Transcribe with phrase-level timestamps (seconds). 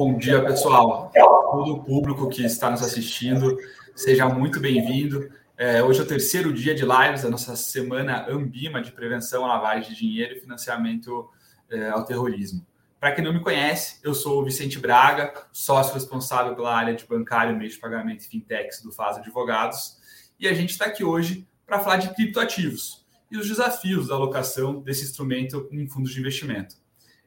[0.00, 1.10] Bom dia, pessoal.
[1.12, 3.58] Todo o público que está nos assistindo,
[3.96, 5.28] seja muito bem-vindo.
[5.56, 9.48] É, hoje é o terceiro dia de lives da nossa semana Ambima de prevenção à
[9.48, 11.28] lavagem de dinheiro e financiamento
[11.68, 12.64] é, ao terrorismo.
[13.00, 17.04] Para quem não me conhece, eu sou o Vicente Braga, sócio responsável pela área de
[17.04, 19.96] bancário, meio de pagamento e fintechs do Faz Advogados.
[20.38, 24.80] E a gente está aqui hoje para falar de criptoativos e os desafios da alocação
[24.80, 26.76] desse instrumento em fundos de investimento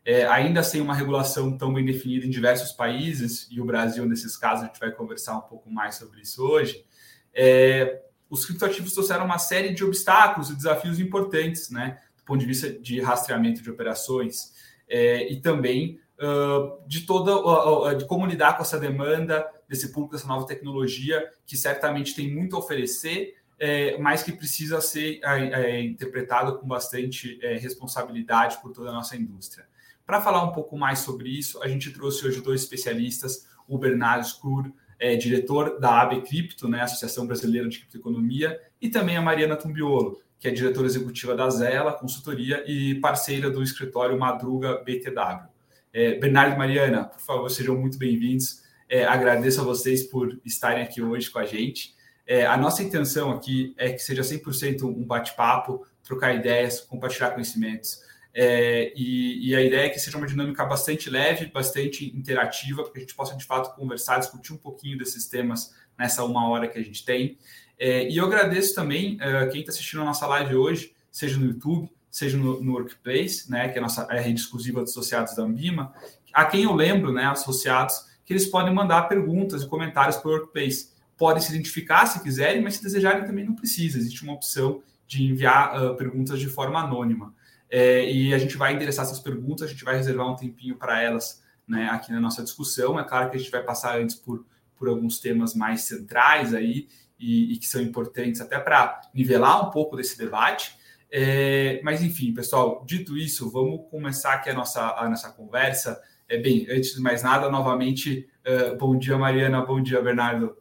[0.06, 4.36] é, ainda sem uma regulação tão bem definida em diversos países, e o Brasil, nesses
[4.36, 6.86] casos, a gente vai conversar um pouco mais sobre isso hoje,
[7.34, 12.46] é, os criptoativos trouxeram uma série de obstáculos e desafios importantes, né, do ponto de
[12.46, 14.54] vista de rastreamento de operações,
[14.88, 20.16] é, e também uh, de toda uh, de como lidar com essa demanda desse público,
[20.16, 25.78] dessa nova tecnologia, que certamente tem muito a oferecer, é, mas que precisa ser é,
[25.78, 29.66] é interpretado com bastante é, responsabilidade por toda a nossa indústria.
[30.12, 34.28] Para falar um pouco mais sobre isso, a gente trouxe hoje dois especialistas, o Bernardo
[34.28, 39.56] Scur, é, diretor da AB Cripto, né, Associação Brasileira de Criptoeconomia, e também a Mariana
[39.56, 45.48] Tumbiolo, que é diretora executiva da Zela Consultoria e parceira do escritório Madruga BTW.
[45.94, 48.64] É, Bernardo e Mariana, por favor, sejam muito bem-vindos.
[48.90, 51.96] É, agradeço a vocês por estarem aqui hoje com a gente.
[52.28, 58.11] É, a nossa intenção aqui é que seja 100% um bate-papo, trocar ideias, compartilhar conhecimentos.
[58.34, 62.94] É, e, e, a ideia é que seja uma dinâmica bastante leve, bastante interativa, para
[62.94, 66.68] que a gente possa de fato conversar, discutir um pouquinho desses temas nessa uma hora
[66.68, 67.38] que a gente tem.
[67.78, 71.46] É, e eu agradeço também é, quem está assistindo a nossa live hoje, seja no
[71.46, 75.44] YouTube, seja no, no Workplace, né, que é a nossa rede exclusiva dos associados da
[75.44, 75.94] Ambima,
[76.34, 80.34] a quem eu lembro, né, associados, que eles podem mandar perguntas e comentários para o
[80.34, 80.92] Workplace.
[81.18, 83.98] Podem se identificar se quiserem, mas se desejarem também não precisa.
[83.98, 87.34] Existe uma opção de enviar uh, perguntas de forma anônima.
[87.72, 91.02] É, e a gente vai endereçar essas perguntas, a gente vai reservar um tempinho para
[91.02, 93.00] elas né, aqui na nossa discussão.
[93.00, 96.90] É claro que a gente vai passar antes por, por alguns temas mais centrais aí
[97.18, 100.78] e, e que são importantes até para nivelar um pouco desse debate.
[101.10, 106.02] É, mas enfim, pessoal, dito isso, vamos começar aqui a nossa, a nossa conversa.
[106.28, 110.58] É, bem, antes de mais nada, novamente, uh, bom dia, Mariana, bom dia, Bernardo.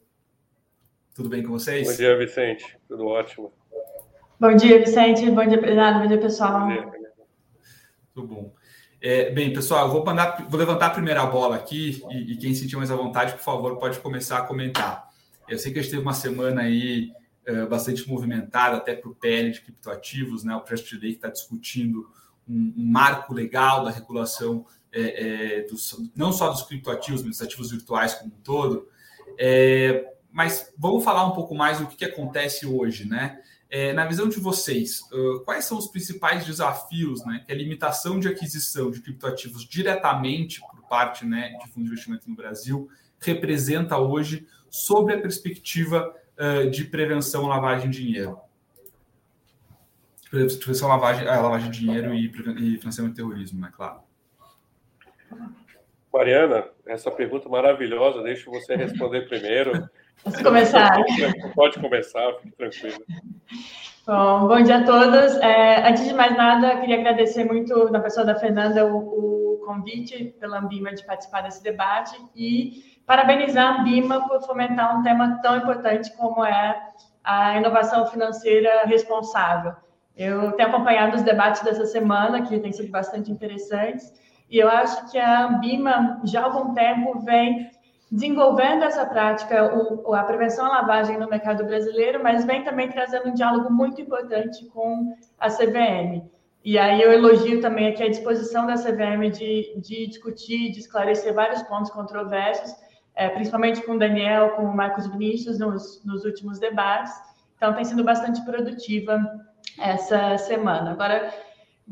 [1.14, 1.88] Tudo bem com vocês?
[1.88, 2.76] Bom dia, Vicente.
[2.88, 3.52] Tudo ótimo.
[4.38, 5.30] Bom dia, Vicente.
[5.30, 6.00] Bom dia, Bernardo.
[6.00, 6.60] Bom dia, pessoal.
[6.60, 6.99] Bom dia.
[8.20, 8.54] Muito bom.
[9.00, 12.54] É, bem, pessoal, eu vou, mandar, vou levantar a primeira bola aqui e, e, quem
[12.54, 15.08] sentir mais à vontade, por favor, pode começar a comentar.
[15.48, 17.10] Eu sei que a gente teve uma semana aí
[17.48, 20.54] uh, bastante movimentada, até para o PL de criptoativos, né?
[20.54, 22.10] O Trust Day está discutindo
[22.46, 27.42] um, um, marco legal da regulação é, é, dos, não só dos criptoativos, mas dos
[27.42, 28.86] ativos virtuais como um todo.
[29.38, 33.40] É, mas vamos falar um pouco mais do que, que acontece hoje, né?
[33.72, 38.18] É, na visão de vocês, uh, quais são os principais desafios né, que a limitação
[38.18, 42.88] de aquisição de criptoativos diretamente por parte né, de fundos de investimento no Brasil
[43.20, 48.40] representa hoje sobre a perspectiva uh, de prevenção à lavagem de dinheiro?
[50.28, 54.00] Prevenção à lavagem, à lavagem de dinheiro e, e financiamento do terrorismo, é claro.
[56.12, 59.88] Mariana, essa pergunta maravilhosa, deixa você responder primeiro.
[60.24, 61.02] Posso começar?
[61.54, 63.04] Pode começar, fique tranquilo.
[64.06, 65.36] Bom, bom dia a todos.
[65.36, 70.34] É, antes de mais nada, queria agradecer muito, na pessoa da Fernanda, o, o convite
[70.38, 75.56] pela Ambima de participar desse debate e parabenizar a Ambima por fomentar um tema tão
[75.56, 76.80] importante como é
[77.24, 79.74] a inovação financeira responsável.
[80.16, 84.12] Eu tenho acompanhado os debates dessa semana, que têm sido bastante interessantes,
[84.50, 87.70] e eu acho que a Ambima, já há algum tempo, vem
[88.10, 93.28] desenvolvendo essa prática, o, a prevenção à lavagem no mercado brasileiro, mas vem também trazendo
[93.28, 96.28] um diálogo muito importante com a CVM.
[96.64, 101.32] E aí eu elogio também aqui a disposição da CVM de, de discutir, de esclarecer
[101.32, 102.74] vários pontos controversos,
[103.14, 107.12] é, principalmente com o Daniel, com o Marcos Vinícius nos, nos últimos debates.
[107.56, 109.22] Então, tem sido bastante produtiva
[109.78, 110.90] essa semana.
[110.92, 111.32] Agora,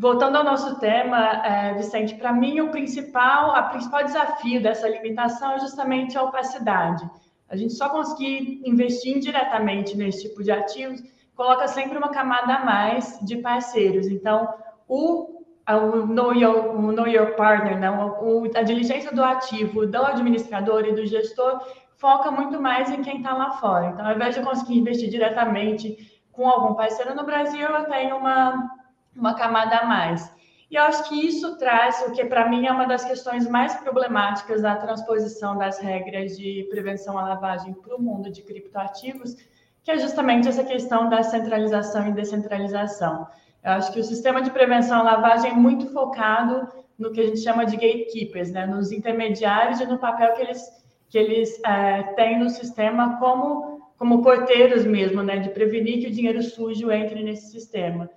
[0.00, 5.54] Voltando ao nosso tema, é, Vicente, para mim o principal, a principal desafio dessa limitação
[5.54, 7.04] é justamente a opacidade.
[7.48, 11.02] A gente só conseguir investir indiretamente nesse tipo de ativos
[11.34, 14.06] coloca sempre uma camada a mais de parceiros.
[14.06, 14.48] Então,
[14.86, 17.90] o, o, know, your, o know Your Partner, né?
[17.90, 21.60] o, a diligência do ativo, do administrador e do gestor
[21.96, 23.88] foca muito mais em quem está lá fora.
[23.88, 28.78] Então, ao invés de conseguir investir diretamente com algum parceiro no Brasil, eu tenho uma
[29.18, 30.32] uma camada a mais.
[30.70, 33.74] E eu acho que isso traz o que, para mim, é uma das questões mais
[33.76, 39.34] problemáticas da transposição das regras de prevenção à lavagem para o mundo de criptoativos,
[39.82, 43.26] que é justamente essa questão da centralização e descentralização.
[43.64, 46.68] Eu acho que o sistema de prevenção à lavagem é muito focado
[46.98, 50.62] no que a gente chama de gatekeepers, né, nos intermediários e no papel que eles,
[51.08, 56.12] que eles é, têm no sistema como, como porteiros mesmo, né, de prevenir que o
[56.12, 58.10] dinheiro sujo entre nesse sistema.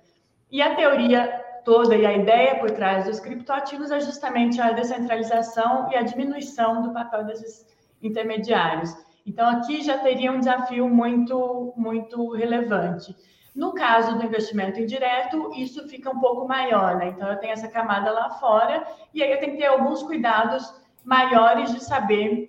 [0.52, 5.90] E a teoria toda e a ideia por trás dos criptoativos é justamente a descentralização
[5.90, 7.66] e a diminuição do papel desses
[8.02, 8.94] intermediários.
[9.24, 13.16] Então, aqui já teria um desafio muito, muito relevante.
[13.56, 17.08] No caso do investimento indireto, isso fica um pouco maior, né?
[17.08, 18.84] Então, eu tenho essa camada lá fora,
[19.14, 20.70] e aí eu tenho que ter alguns cuidados
[21.02, 22.46] maiores de saber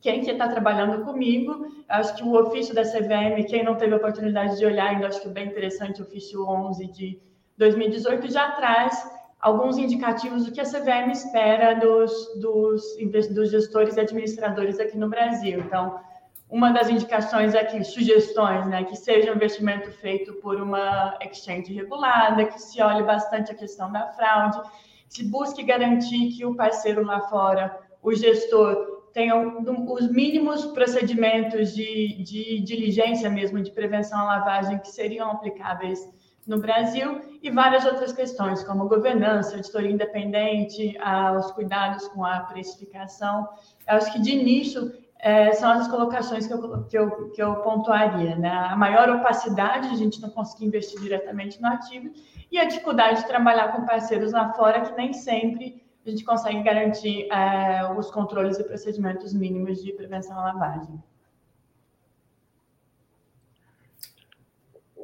[0.00, 1.66] quem que está trabalhando comigo.
[1.86, 5.20] Acho que o ofício da CVM, quem não teve a oportunidade de olhar ainda, acho
[5.20, 9.10] que é bem interessante, o ofício 11 de 2018 já traz
[9.40, 12.82] alguns indicativos do que a CVM espera dos, dos,
[13.30, 15.58] dos gestores e administradores aqui no Brasil.
[15.58, 16.00] Então,
[16.48, 22.44] uma das indicações aqui, sugestões, né, que seja um investimento feito por uma exchange regulada,
[22.44, 24.60] que se olhe bastante a questão da fraude,
[25.08, 32.22] se busque garantir que o parceiro lá fora, o gestor, tenha os mínimos procedimentos de,
[32.22, 36.00] de diligência mesmo, de prevenção à lavagem que seriam aplicáveis
[36.46, 40.96] no Brasil e várias outras questões, como governança, auditoria independente,
[41.38, 43.48] os cuidados com a precificação.
[43.88, 47.56] Eu acho que de início é, são as colocações que eu, que, eu, que eu
[47.56, 48.36] pontuaria.
[48.36, 48.50] Né?
[48.50, 52.10] A maior opacidade, a gente não conseguir investir diretamente no ativo,
[52.50, 56.62] e a dificuldade de trabalhar com parceiros lá fora, que nem sempre a gente consegue
[56.62, 61.00] garantir é, os controles e procedimentos mínimos de prevenção à lavagem.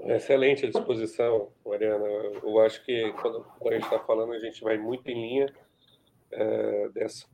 [0.09, 2.07] Excelente a disposição, Mariana.
[2.43, 5.55] Eu acho que quando, a gente está falando, a gente vai muito em linha
[6.31, 7.27] é, dessa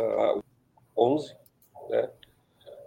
[0.00, 0.42] uh,
[0.96, 1.36] 11,
[1.88, 2.10] né,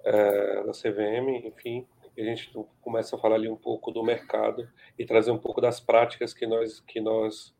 [0.05, 1.87] uh, da CVM, enfim,
[2.17, 2.51] a gente
[2.81, 4.69] começa a falar ali um pouco do mercado
[4.99, 7.55] e trazer um pouco das práticas que nós que nós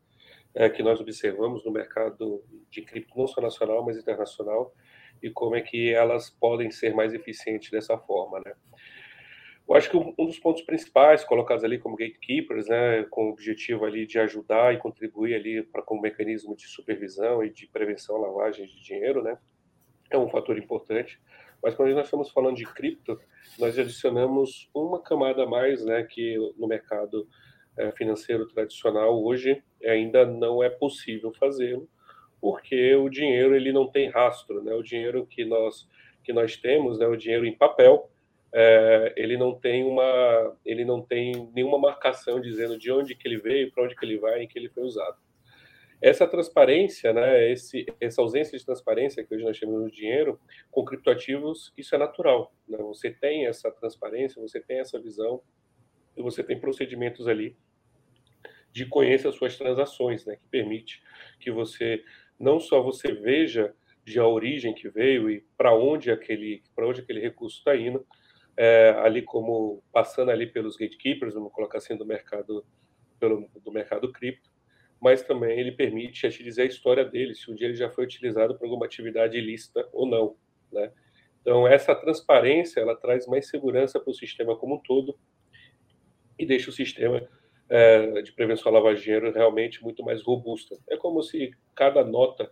[0.54, 4.74] é, que nós observamos no mercado de cripto não só nacional mas internacional
[5.22, 8.54] e como é que elas podem ser mais eficientes dessa forma, né?
[9.68, 13.84] Eu acho que um dos pontos principais colocados ali como gatekeepers, né, com o objetivo
[13.84, 18.28] ali de ajudar e contribuir ali para como mecanismo de supervisão e de prevenção à
[18.28, 19.38] lavagem de dinheiro, né,
[20.10, 21.20] é um fator importante.
[21.62, 23.18] Mas quando nós estamos falando de cripto,
[23.58, 27.28] nós adicionamos uma camada a mais, né, que no mercado
[27.78, 31.88] é, financeiro tradicional hoje ainda não é possível fazê-lo,
[32.42, 34.74] porque o dinheiro ele não tem rastro, né?
[34.74, 35.88] O dinheiro que nós
[36.24, 38.08] que nós temos, né, o dinheiro em papel,
[38.52, 43.38] é, ele não tem uma ele não tem nenhuma marcação dizendo de onde que ele
[43.38, 45.16] veio, para onde que ele vai, em que ele foi usado.
[46.00, 50.84] Essa transparência, né, esse, essa ausência de transparência que hoje nós chamamos de dinheiro, com
[50.84, 52.52] criptoativos, isso é natural.
[52.68, 52.76] Né?
[52.78, 55.40] Você tem essa transparência, você tem essa visão,
[56.16, 57.56] e você tem procedimentos ali
[58.72, 61.02] de conhecer as suas transações, né, que permite
[61.38, 62.02] que você
[62.42, 63.72] não só você veja
[64.04, 68.04] de a origem que veio e para onde aquele para onde aquele recurso está indo,
[68.56, 72.66] é, ali como passando ali pelos gatekeepers, vamos colocar assim, do mercado,
[73.20, 74.50] pelo, do mercado cripto,
[75.00, 78.04] mas também ele permite te dizer a história dele, se um dia ele já foi
[78.04, 80.36] utilizado para alguma atividade ilícita ou não,
[80.72, 80.92] né?
[81.40, 85.18] Então, essa transparência, ela traz mais segurança para o sistema como um todo
[86.38, 87.28] e deixa o sistema
[87.68, 90.76] é, de prevenção à lavagem de dinheiro realmente muito mais robusta.
[90.88, 92.50] É como se cada nota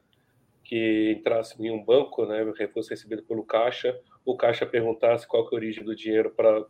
[0.64, 5.46] que entrasse em um banco, né, fosse recebido pelo caixa, o caixa perguntasse qual é
[5.46, 6.64] a origem do dinheiro para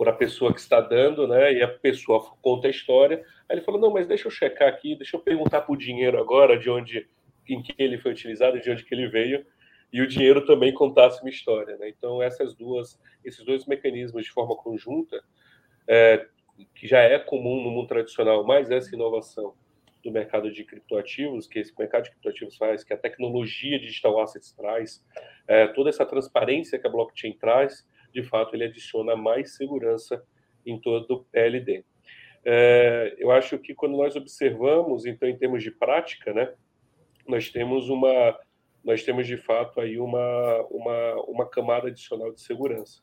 [0.00, 1.52] para a pessoa que está dando, né?
[1.52, 3.22] E a pessoa conta a história.
[3.46, 6.18] Aí ele falou: não, mas deixa eu checar aqui, deixa eu perguntar para o dinheiro
[6.18, 7.06] agora de onde,
[7.46, 9.44] em que ele foi utilizado, de onde que ele veio,
[9.92, 11.90] e o dinheiro também contasse uma história, né?
[11.90, 15.22] Então essas duas, esses dois mecanismos de forma conjunta,
[15.86, 16.26] é,
[16.74, 19.54] que já é comum no mundo tradicional, mas essa inovação
[20.02, 24.52] do mercado de criptoativos, que esse mercado de criptoativos faz, que a tecnologia digital assets
[24.52, 25.04] traz,
[25.46, 30.24] é, toda essa transparência que a blockchain traz, de fato, ele adiciona mais segurança
[30.66, 31.84] em todo o PLD.
[32.44, 36.54] É, eu acho que quando nós observamos, então, em termos de prática, né,
[37.28, 38.38] nós temos uma,
[38.82, 43.02] nós temos de fato aí uma, uma, uma camada adicional de segurança.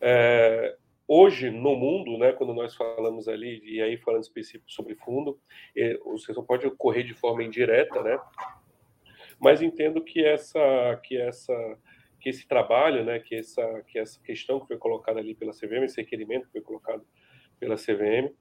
[0.00, 0.76] É,
[1.06, 5.38] Hoje, no mundo, né, quando nós falamos ali, e aí falando específico sobre fundo,
[5.76, 8.18] é, você só pode ocorrer de forma indireta, né?
[9.38, 11.78] Mas entendo que essa, que essa,
[12.18, 15.84] que esse trabalho, né, que essa, que essa questão que foi colocada ali pela CVM,
[15.84, 17.04] esse requerimento que foi colocado
[17.60, 18.32] pela CVM,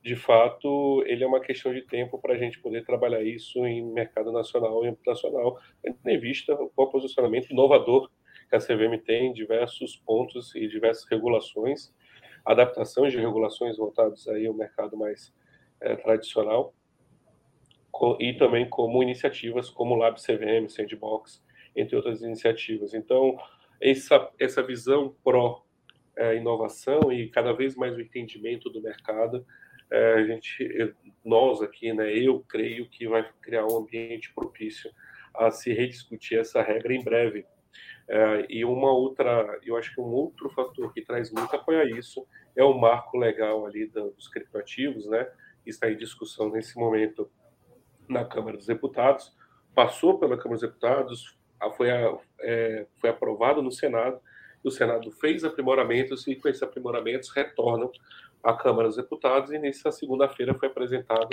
[0.00, 3.82] de fato, ele é uma questão de tempo para a gente poder trabalhar isso em
[3.82, 8.08] mercado nacional e internacional, tendo em vista o posicionamento inovador
[8.48, 11.92] que a CVM tem em diversos pontos e diversas regulações
[12.44, 15.32] adaptações de regulações voltadas aí ao mercado mais
[15.80, 16.74] é, tradicional,
[18.18, 21.42] e também como iniciativas como o Lab CVM, Sandbox,
[21.76, 22.92] entre outras iniciativas.
[22.92, 23.38] Então,
[23.80, 25.64] essa, essa visão pró
[26.16, 29.46] é, e cada vez mais o entendimento do mercado,
[29.90, 34.90] é, a gente, nós aqui, né, eu creio que vai criar um ambiente propício
[35.34, 37.44] a se rediscutir essa regra em breve.
[38.06, 41.84] É, e uma outra, eu acho que um outro fator que traz muito apoio a
[41.84, 45.26] isso é o marco legal ali dos criptoativos, né?
[45.64, 47.30] Está em discussão nesse momento
[48.08, 49.34] na Câmara dos Deputados,
[49.74, 51.38] passou pela Câmara dos Deputados,
[51.76, 51.88] foi,
[52.40, 54.20] é, foi aprovado no Senado,
[54.62, 57.90] o Senado fez aprimoramentos e com esses aprimoramentos retornam
[58.42, 61.30] à Câmara dos Deputados e nessa segunda-feira foi apresentado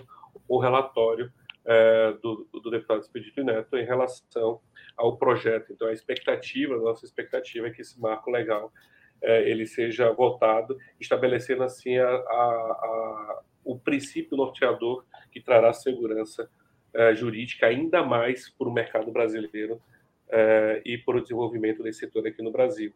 [0.48, 1.32] o relatório
[1.66, 4.60] é, do, do, deputado Expedito Neto em relação
[5.02, 5.74] ao projeto.
[5.74, 8.72] Então, a expectativa, a nossa expectativa é que esse marco legal
[9.22, 16.50] é, ele seja votado, estabelecendo assim a, a, a, o princípio norteador que trará segurança
[16.94, 19.82] é, jurídica ainda mais para o mercado brasileiro
[20.30, 22.94] é, e para o desenvolvimento desse setor aqui no Brasil.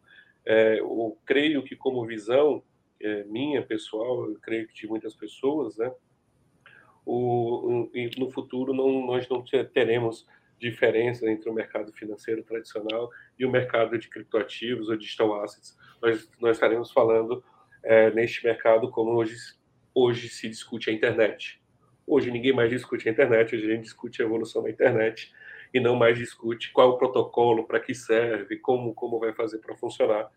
[0.47, 2.61] Eu creio que como visão
[3.25, 5.91] minha pessoal, eu creio que de muitas pessoas, né,
[7.03, 9.43] o, no futuro não, nós não
[9.73, 10.27] teremos
[10.59, 15.77] diferença entre o mercado financeiro tradicional e o mercado de criptoativos ou digital assets.
[16.01, 17.43] Nós, nós estaremos falando
[17.83, 19.35] é, neste mercado como hoje,
[19.93, 21.61] hoje se discute a internet.
[22.07, 25.33] Hoje ninguém mais discute a internet, hoje a gente discute a evolução da internet
[25.73, 29.75] e não mais discute qual o protocolo, para que serve, como, como vai fazer para
[29.75, 30.31] funcionar.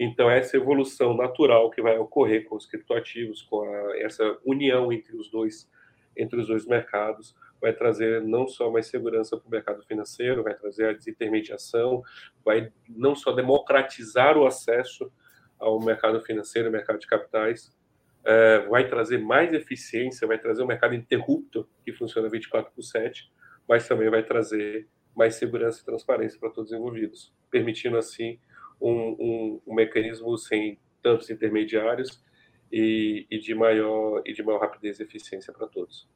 [0.00, 5.16] Então, essa evolução natural que vai ocorrer com os criptoativos, com a, essa união entre
[5.16, 5.68] os dois
[6.16, 10.54] entre os dois mercados, vai trazer não só mais segurança para o mercado financeiro, vai
[10.54, 12.02] trazer a desintermediação,
[12.44, 15.10] vai não só democratizar o acesso
[15.58, 17.76] ao mercado financeiro, mercado de capitais,
[18.24, 23.30] é, vai trazer mais eficiência, vai trazer um mercado interrupto que funciona 24 por 7,
[23.68, 28.38] mas também vai trazer mais segurança e transparência para todos os envolvidos, permitindo assim
[28.80, 32.22] um, um, um mecanismo sem tantos intermediários
[32.70, 36.08] e, e, de maior e de maior rapidez e eficiência para todos.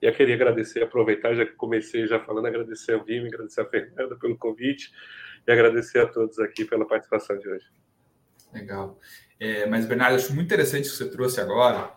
[0.00, 3.66] E eu queria agradecer, aproveitar, já que comecei já falando, agradecer ao Vime, agradecer a
[3.66, 4.90] Fernanda pelo convite
[5.46, 7.66] e agradecer a todos aqui pela participação de hoje.
[8.52, 8.98] Legal.
[9.38, 11.92] É, mas, Bernardo, acho muito interessante o que você trouxe agora,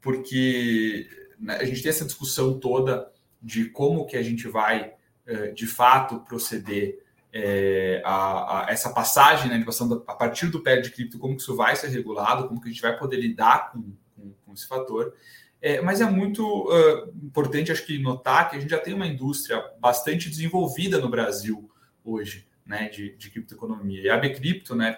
[0.00, 4.94] porque né, a gente tem essa discussão toda de como que a gente vai,
[5.26, 7.02] é, de fato, proceder
[7.32, 9.64] é, a, a, essa passagem, né,
[10.06, 12.72] a partir do pé de cripto, como que isso vai ser regulado, como que a
[12.72, 15.14] gente vai poder lidar com, com, com esse fator.
[15.60, 19.06] É, mas é muito uh, importante, acho que, notar que a gente já tem uma
[19.06, 21.68] indústria bastante desenvolvida no Brasil
[22.04, 24.02] hoje, né, de, de criptoeconomia.
[24.02, 24.96] E a Bcrypto, né,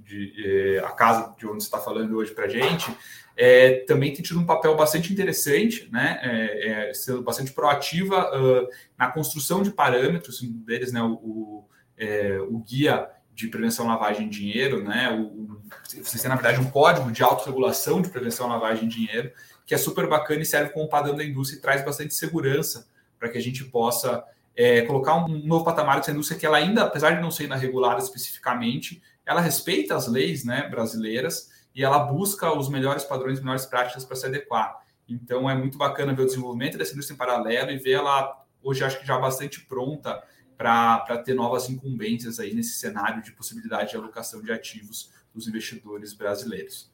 [0.00, 2.94] de, de, a casa de onde você está falando hoje para a gente,
[3.36, 8.68] é, também tem tido um papel bastante interessante, né, é, é, sendo bastante proativa uh,
[8.98, 14.28] na construção de parâmetros, um deles, né, o, o, é, o guia de prevenção lavagem
[14.28, 15.58] de dinheiro, né, o,
[15.88, 19.32] vocês têm, na verdade, um código de autorregulação de prevenção lavagem de dinheiro,
[19.70, 23.28] que é super bacana e serve como padrão da indústria e traz bastante segurança para
[23.28, 24.24] que a gente possa
[24.56, 27.54] é, colocar um novo patamar dessa indústria que ela ainda, apesar de não ser ainda
[27.54, 33.64] regulada especificamente, ela respeita as leis né, brasileiras e ela busca os melhores padrões, melhores
[33.64, 34.76] práticas para se adequar.
[35.08, 38.82] Então é muito bacana ver o desenvolvimento dessa indústria em paralelo e ver ela hoje
[38.82, 40.20] acho que já bastante pronta
[40.58, 46.12] para ter novas incumbências aí nesse cenário de possibilidade de alocação de ativos dos investidores
[46.12, 46.89] brasileiros.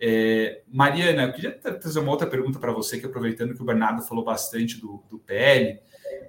[0.00, 4.02] É, Mariana, eu queria trazer uma outra pergunta para você, que aproveitando que o Bernardo
[4.02, 5.80] falou bastante do, do PL,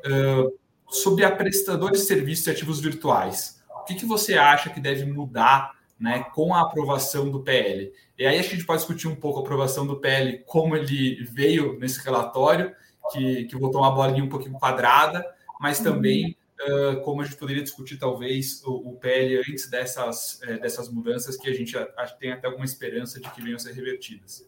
[0.05, 0.57] uh,
[0.89, 3.61] sobre a prestador de serviços de ativos virtuais.
[3.81, 7.91] O que, que você acha que deve mudar né, com a aprovação do PL?
[8.17, 11.77] E aí a gente pode discutir um pouco a aprovação do PL, como ele veio
[11.79, 12.73] nesse relatório,
[13.11, 15.25] que, que botou uma bolinha um pouquinho quadrada,
[15.59, 20.59] mas também uh, como a gente poderia discutir talvez o, o PL antes dessas, uh,
[20.59, 21.75] dessas mudanças que a gente
[22.19, 24.47] tem até alguma esperança de que venham a ser revertidas.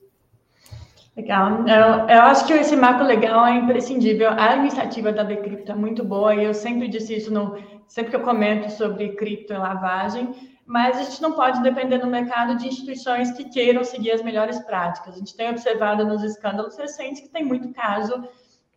[1.15, 1.67] Legal.
[1.67, 4.29] Eu, eu, acho que esse marco legal é imprescindível.
[4.29, 8.15] A iniciativa da Decrypto é muito boa e eu sempre disse isso no, sempre que
[8.15, 10.33] eu comento sobre cripto e lavagem,
[10.65, 14.59] mas a gente não pode depender no mercado de instituições que queiram seguir as melhores
[14.59, 15.15] práticas.
[15.15, 18.23] A gente tem observado nos escândalos recentes que tem muito caso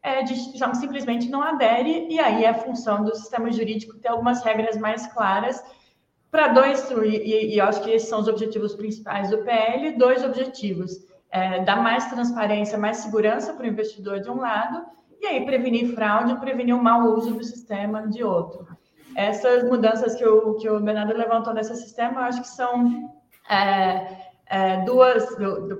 [0.02, 4.42] é, de instituição simplesmente não adere, e aí é função do sistema jurídico ter algumas
[4.42, 5.62] regras mais claras
[6.30, 11.06] para dois, e, e, acho que esses são os objetivos principais do PL, dois objetivos.
[11.30, 14.85] É, dar mais transparência, mais segurança para o investidor de um lado,
[15.21, 18.66] e aí prevenir fraude, prevenir o mau uso do sistema de outro.
[19.14, 23.11] Essas mudanças que o, que o Bernardo levantou nesse sistema, eu acho que são
[23.49, 25.26] é, é, duas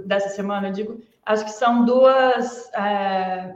[0.07, 3.55] dessa semana, eu digo, acho que são duas é,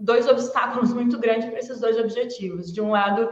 [0.00, 2.72] dois obstáculos muito grandes para esses dois objetivos.
[2.72, 3.30] De um lado,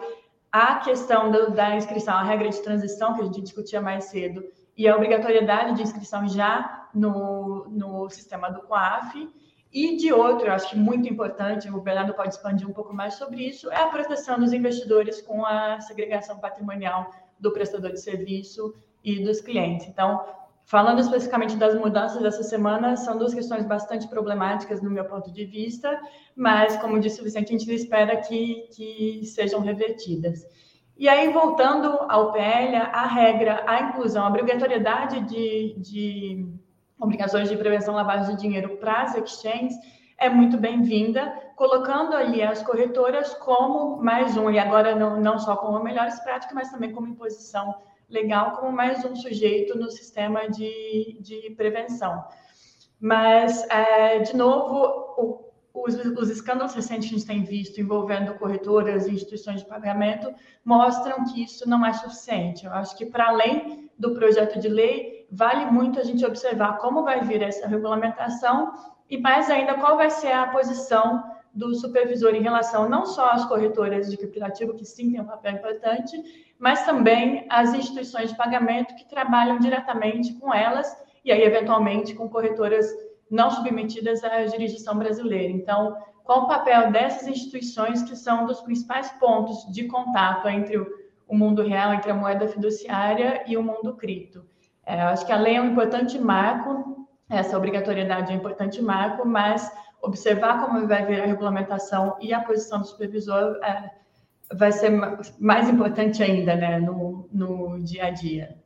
[0.52, 4.44] a questão do, da inscrição, a regra de transição que a gente discutia mais cedo,
[4.76, 9.28] e a obrigatoriedade de inscrição já no, no sistema do COAF.
[9.72, 13.42] E de outro, acho que muito importante, o Bernardo pode expandir um pouco mais sobre
[13.42, 19.22] isso, é a proteção dos investidores com a segregação patrimonial do prestador de serviço e
[19.22, 19.86] dos clientes.
[19.86, 20.24] Então,
[20.68, 25.46] falando especificamente das mudanças dessa semana, são duas questões bastante problemáticas no meu ponto de
[25.46, 25.98] vista,
[26.36, 30.46] mas, como disse o Vicente, a gente espera que, que sejam revertidas.
[30.94, 36.46] E aí, voltando ao PL, a regra, a inclusão, a obrigatoriedade de, de
[37.00, 39.74] obrigações de prevenção lavagem de dinheiro para as exchanges
[40.18, 45.56] é muito bem-vinda, colocando ali as corretoras como mais um, e agora não, não só
[45.56, 47.74] como melhores práticas, mas também como imposição
[48.08, 52.24] legal, como mais um sujeito no sistema de, de prevenção.
[53.00, 54.74] Mas, é, de novo,
[55.16, 59.68] o, os, os, escândalos recentes que a gente tem visto envolvendo corretoras e instituições de
[59.68, 60.32] pagamento
[60.64, 62.66] mostram que isso não é suficiente.
[62.66, 67.04] Eu acho que, para além do projeto de lei, vale muito a gente observar como
[67.04, 68.72] vai vir essa regulamentação
[69.08, 71.22] e, mais ainda, qual vai ser a posição
[71.58, 75.54] do supervisor em relação não só às corretoras de criptativo, que sim tem um papel
[75.54, 76.16] importante,
[76.56, 82.28] mas também às instituições de pagamento que trabalham diretamente com elas e aí, eventualmente, com
[82.28, 82.86] corretoras
[83.28, 85.52] não submetidas à jurisdição brasileira.
[85.52, 91.36] Então, qual o papel dessas instituições que são dos principais pontos de contato entre o
[91.36, 94.46] mundo real, entre a moeda fiduciária e o mundo cripto?
[94.86, 99.26] É, acho que a lei é um importante marco, essa obrigatoriedade é um importante marco,
[99.26, 99.70] mas
[100.02, 103.90] observar como vai vir a regulamentação e a posição do supervisor é,
[104.52, 104.90] vai ser
[105.38, 108.56] mais importante ainda né, no, no dia a dia.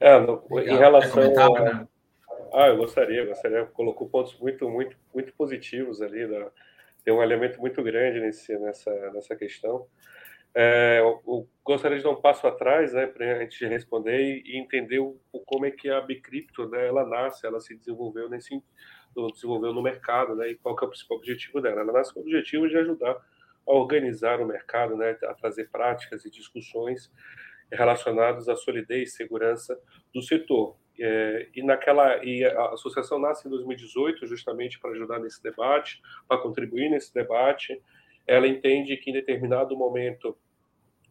[0.00, 1.22] É, no, em relação
[1.56, 1.60] a...
[1.60, 1.88] né?
[2.52, 3.64] Ah, eu gostaria, gostaria.
[3.66, 6.26] Colocou pontos muito, muito, muito positivos ali.
[6.26, 6.50] Da...
[7.04, 9.86] Tem um elemento muito grande nesse, nessa, nessa questão.
[10.54, 14.98] É, eu, gostaria de dar um passo atrás, né, para a gente responder e entender
[14.98, 18.62] o, o, como é que a Bicrypto, né, ela nasce, ela se desenvolveu nesse
[19.34, 21.82] desenvolveu no mercado, né, e qual que é o principal objetivo dela?
[21.82, 23.16] Ela nasce com o objetivo de ajudar
[23.66, 27.10] a organizar o mercado, né, a trazer práticas e discussões
[27.70, 29.78] relacionados à solidez e segurança
[30.14, 30.76] do setor.
[31.00, 36.38] É, e naquela e a associação nasce em 2018 justamente para ajudar nesse debate, para
[36.38, 37.80] contribuir nesse debate.
[38.26, 40.36] Ela entende que em determinado momento,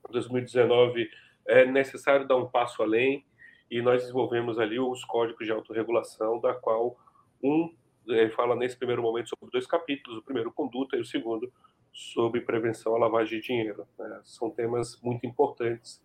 [0.10, 1.10] 2019,
[1.48, 3.26] é necessário dar um passo além
[3.70, 6.98] e nós desenvolvemos ali os códigos de autorregulação, da qual
[7.42, 7.74] um
[8.10, 11.52] é, fala nesse primeiro momento sobre dois capítulos, o primeiro conduta e o segundo
[11.94, 13.88] sobre prevenção à lavagem de dinheiro.
[13.98, 14.22] Né?
[14.24, 16.02] São temas muito importantes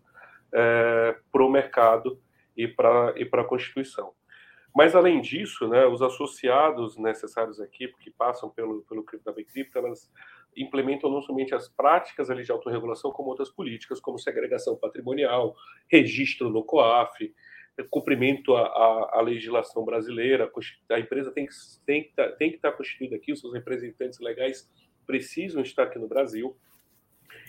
[0.53, 2.21] é, para o mercado
[2.55, 4.13] e para e a Constituição.
[4.75, 10.11] Mas, além disso, né, os associados necessários aqui, que passam pelo, pelo da Bcrypto, elas
[10.57, 15.55] implementam não somente as práticas ali de autorregulação, como outras políticas, como segregação patrimonial,
[15.89, 17.33] registro no COAF,
[17.89, 20.51] cumprimento à, legislação brasileira.
[20.91, 21.53] A empresa tem que,
[21.85, 24.69] tem, que tá, tem que estar constituída aqui, os seus representantes legais
[25.05, 26.55] precisam estar aqui no Brasil.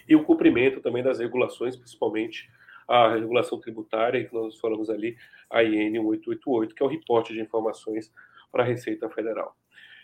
[0.08, 2.48] E o cumprimento também das regulações, principalmente
[2.86, 5.16] a regulação tributária, que nós falamos ali,
[5.50, 8.12] a IN 888, que é o reporte de informações
[8.50, 9.54] para a Receita Federal.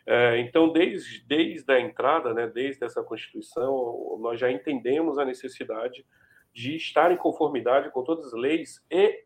[0.06, 6.04] É, então, desde, desde a entrada, né, desde essa Constituição, nós já entendemos a necessidade
[6.52, 9.24] de estar em conformidade com todas as leis e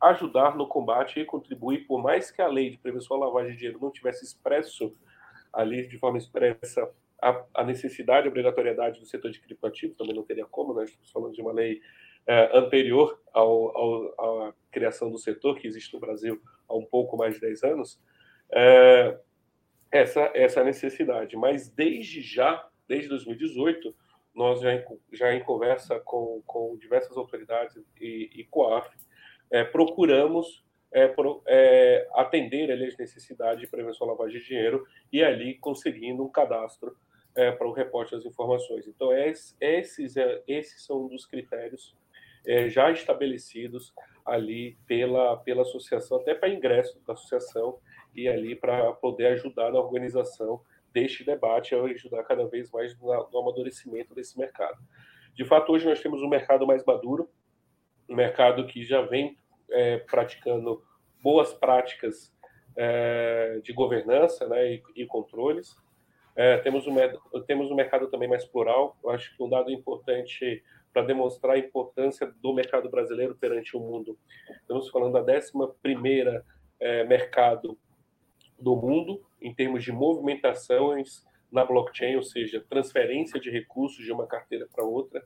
[0.00, 3.58] ajudar no combate e contribuir, por mais que a lei de prevenção à lavagem de
[3.58, 4.94] dinheiro não tivesse expresso
[5.52, 6.88] ali de forma expressa
[7.20, 11.10] a, a necessidade e obrigatoriedade do setor de criptoativos, também não teria como, nós estamos
[11.10, 11.80] falando de uma lei
[12.26, 17.16] é, anterior ao, ao, à criação do setor, que existe no Brasil há um pouco
[17.16, 18.00] mais de 10 anos,
[18.52, 19.18] é,
[19.90, 21.36] essa, essa necessidade.
[21.36, 23.94] Mas desde já, desde 2018,
[24.34, 28.88] nós já em, já em conversa com, com diversas autoridades e, e COAF,
[29.50, 34.86] é, procuramos é, pro, é, atender ali, as necessidades de prevenção à lavagem de dinheiro
[35.12, 36.96] e ali conseguindo um cadastro
[37.34, 38.86] é, para o reporte das informações.
[38.86, 39.10] Então,
[39.60, 41.96] esses, é, esses são um dos critérios
[42.46, 43.92] é, já estabelecidos
[44.24, 47.78] ali pela, pela associação, até para ingresso da associação
[48.14, 50.60] e ali para poder ajudar na organização
[50.92, 54.78] deste debate e ajudar cada vez mais no, amadurecimento desse mercado.
[55.34, 57.28] De fato, hoje nós temos um mercado mais maduro,
[58.08, 59.36] um mercado que já vem
[59.70, 60.82] é, praticando
[61.22, 62.34] boas práticas
[62.76, 65.76] é, de governança né, e, e controles.
[66.34, 66.94] É, temos, um,
[67.46, 68.96] temos um mercado também mais plural.
[69.02, 73.80] Eu acho que um dado importante para demonstrar a importância do mercado brasileiro perante o
[73.80, 74.18] mundo.
[74.60, 76.44] Estamos falando da 11 primeira
[76.80, 77.78] é, mercado
[78.58, 84.26] do mundo em termos de movimentações na blockchain, ou seja, transferência de recursos de uma
[84.26, 85.24] carteira para outra.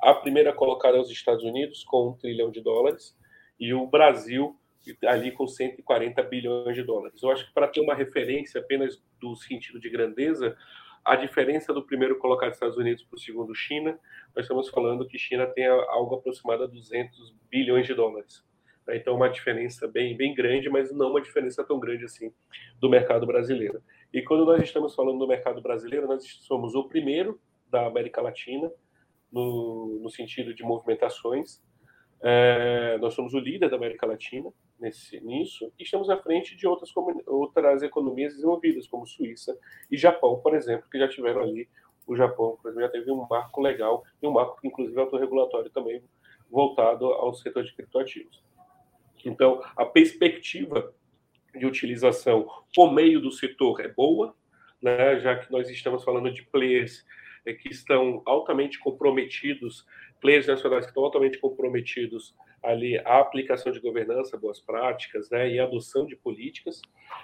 [0.00, 3.16] A primeira colocada é os Estados Unidos, com um trilhão de dólares,
[3.58, 4.56] e o Brasil
[5.04, 7.20] ali com 140 bilhões de dólares.
[7.22, 10.56] Eu acho que para ter uma referência apenas do sentido de grandeza,
[11.04, 13.98] a diferença do primeiro colocado Estados Unidos para o segundo China,
[14.34, 18.44] nós estamos falando que China tem algo aproximado a 200 bilhões de dólares.
[18.90, 22.32] Então, uma diferença bem, bem grande, mas não uma diferença tão grande assim
[22.80, 23.82] do mercado brasileiro.
[24.12, 28.70] E quando nós estamos falando do mercado brasileiro, nós somos o primeiro da América Latina,
[29.30, 31.62] no, no sentido de movimentações.
[32.22, 36.66] É, nós somos o líder da América Latina nesse, nisso e estamos à frente de
[36.66, 36.90] outras,
[37.26, 39.56] outras economias desenvolvidas, como Suíça
[39.90, 41.68] e Japão, por exemplo, que já tiveram ali.
[42.06, 46.02] O Japão, por exemplo, já teve um marco legal e um marco, inclusive, autorregulatório também,
[46.48, 48.45] voltado ao setor de criptoativos.
[49.24, 50.92] Então, a perspectiva
[51.54, 54.34] de utilização por meio do setor é boa,
[54.80, 57.04] né, já que nós estamos falando de players
[57.46, 59.86] é, que estão altamente comprometidos,
[60.20, 65.60] players nacionais que estão altamente comprometidos ali a aplicação de governança, boas práticas, né, e
[65.60, 66.82] adoção de políticas.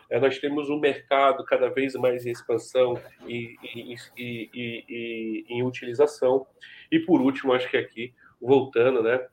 [0.09, 2.95] É, nós temos um mercado cada vez mais em expansão
[3.27, 4.51] e, e, e,
[4.89, 6.47] e, em utilização.
[6.91, 9.27] E por último, acho que aqui voltando, né,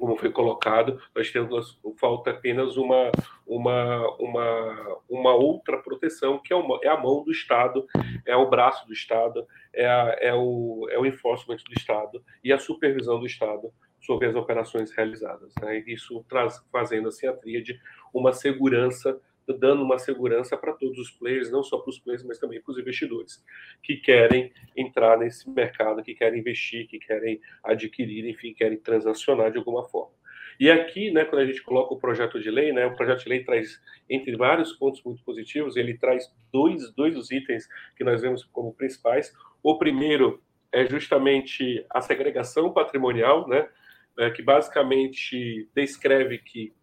[0.00, 3.12] como foi colocado, nós temos falta apenas uma,
[3.46, 7.86] uma, uma, uma outra proteção, que é, uma, é a mão do Estado,
[8.24, 12.50] é o braço do Estado, é, a, é, o, é o enforcement do Estado e
[12.50, 15.52] a supervisão do Estado sobre as operações realizadas.
[15.60, 15.84] Né?
[15.86, 17.78] Isso traz, fazendo assim a tríade
[18.12, 19.20] uma segurança
[19.58, 22.72] dando uma segurança para todos os players, não só para os players, mas também para
[22.72, 23.44] os investidores
[23.82, 29.58] que querem entrar nesse mercado, que querem investir, que querem adquirir, enfim, querem transacionar de
[29.58, 30.12] alguma forma.
[30.58, 33.30] E aqui, né, quando a gente coloca o projeto de lei, né, o projeto de
[33.30, 38.20] lei traz, entre vários pontos muito positivos, ele traz dois, dois dos itens que nós
[38.20, 39.32] vemos como principais.
[39.62, 43.68] O primeiro é justamente a segregação patrimonial, né,
[44.18, 46.74] é, que basicamente descreve que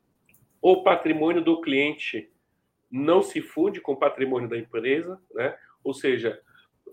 [0.60, 2.32] o patrimônio do cliente
[2.90, 5.58] não se funde com o patrimônio da empresa, né?
[5.84, 6.42] ou seja,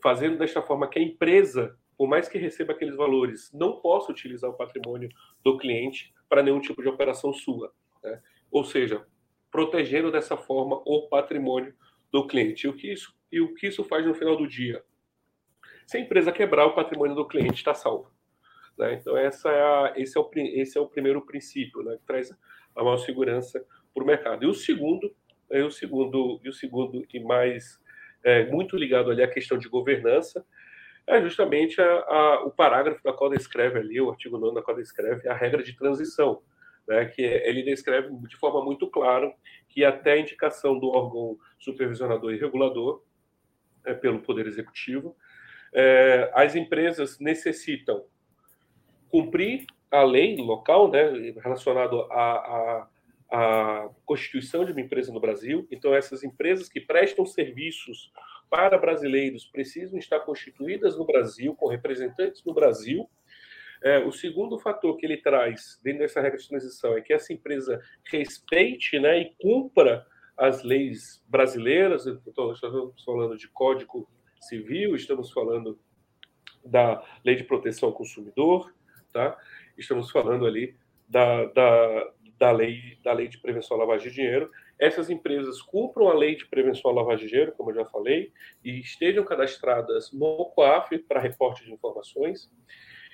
[0.02, 4.50] fazendo desta forma que a empresa, por mais que receba aqueles valores, não possa utilizar
[4.50, 5.08] o patrimônio
[5.42, 7.72] do cliente para nenhum tipo de operação sua.
[8.02, 8.20] Né?
[8.50, 9.06] Ou seja,
[9.50, 11.74] protegendo dessa forma o patrimônio
[12.10, 12.66] do cliente.
[12.66, 14.84] E o que isso, e o que isso faz no final do dia?
[15.86, 18.10] Se a empresa quebrar, o patrimônio do cliente está salvo.
[18.76, 18.94] Né?
[18.94, 21.96] Então, essa é a, esse, é o, esse é o primeiro princípio né?
[21.96, 22.30] que traz
[22.74, 24.44] a maior segurança para o mercado.
[24.44, 25.14] E o segundo
[25.50, 27.80] e o segundo, e o segundo e mais
[28.22, 30.44] é, muito ligado ali à questão de governança,
[31.06, 34.76] é justamente a, a, o parágrafo da qual descreve ali, o artigo 9 da qual
[34.76, 36.42] descreve a regra de transição,
[36.88, 39.32] né, que ele descreve de forma muito clara
[39.68, 43.02] que até a indicação do órgão supervisionador e regulador
[43.84, 45.16] é, pelo Poder Executivo,
[45.72, 48.04] é, as empresas necessitam
[49.10, 52.88] cumprir a lei local, né, relacionado a, a
[53.30, 55.66] a constituição de uma empresa no Brasil.
[55.70, 58.12] Então, essas empresas que prestam serviços
[58.50, 63.08] para brasileiros precisam estar constituídas no Brasil, com representantes no Brasil.
[63.82, 67.32] É, o segundo fator que ele traz dentro dessa regra de transição é que essa
[67.32, 70.06] empresa respeite né, e cumpra
[70.36, 72.06] as leis brasileiras.
[72.06, 72.60] Estamos
[73.04, 74.08] falando de Código
[74.40, 75.78] Civil, estamos falando
[76.64, 78.72] da Lei de Proteção ao Consumidor,
[79.12, 79.36] tá?
[79.76, 80.76] estamos falando ali
[81.08, 84.50] da, da, da lei, da lei de prevenção à lavagem de dinheiro.
[84.78, 88.32] Essas empresas cumpram a lei de prevenção à lavagem de dinheiro, como eu já falei,
[88.64, 92.50] e estejam cadastradas no COAF para reporte de informações.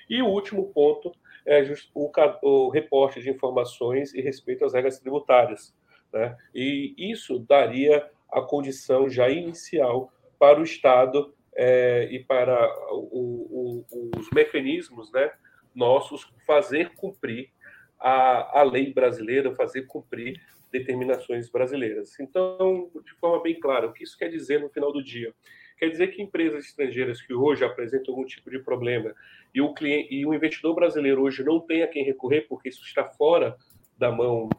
[0.09, 1.11] E o último ponto
[1.45, 5.73] é o, o reporte de informações e respeito às regras tributárias.
[6.11, 6.35] Né?
[6.53, 14.09] E isso daria a condição já inicial para o Estado é, e para o, o,
[14.17, 15.31] os mecanismos né,
[15.75, 17.51] nossos fazer cumprir
[18.01, 22.19] a, a lei brasileira, fazer cumprir determinações brasileiras.
[22.19, 25.33] Então, de forma bem clara, o que isso quer dizer no final do dia?
[25.77, 29.13] Quer dizer que empresas estrangeiras que hoje apresentam algum tipo de problema
[29.53, 32.83] e o, cliente, e o investidor brasileiro hoje não tem a quem recorrer porque isso
[32.83, 33.57] está fora
[33.97, 34.49] da mão,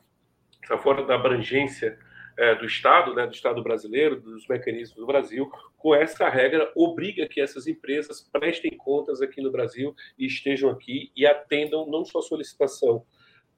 [0.62, 1.98] está fora da abrangência
[2.36, 7.28] é, do Estado, né, do Estado brasileiro, dos mecanismos do Brasil, com essa regra, obriga
[7.28, 12.18] que essas empresas prestem contas aqui no Brasil e estejam aqui e atendam não só
[12.18, 13.04] a solicitação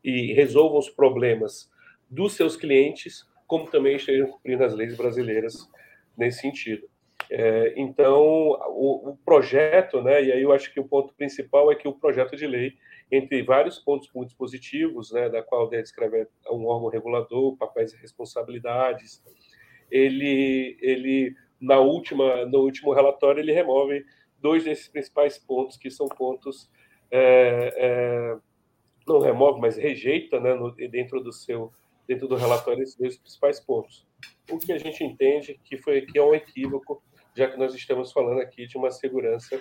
[0.05, 1.71] e resolvam os problemas
[2.11, 5.69] dos seus clientes, como também estejam cumprindo as leis brasileiras
[6.17, 6.87] nesse sentido.
[7.31, 11.75] É, então, o, o, projeto, né, e aí eu acho que o ponto principal é
[11.75, 12.75] que o projeto de lei,
[13.11, 19.23] entre vários pontos muito positivos, né, da qual descreve um órgão regulador, papéis e responsabilidades,
[19.91, 24.05] ele, ele na última, no último relatório, ele remove
[24.39, 26.71] dois desses principais pontos, que são pontos,
[27.11, 28.37] é, é,
[29.07, 31.73] não remove, mas rejeita, né, no, dentro do seu,
[32.07, 34.07] dentro do relatório, esses dois principais pontos.
[34.51, 37.03] O que a gente entende que foi que é um equívoco
[37.37, 39.61] já que nós estamos falando aqui de uma segurança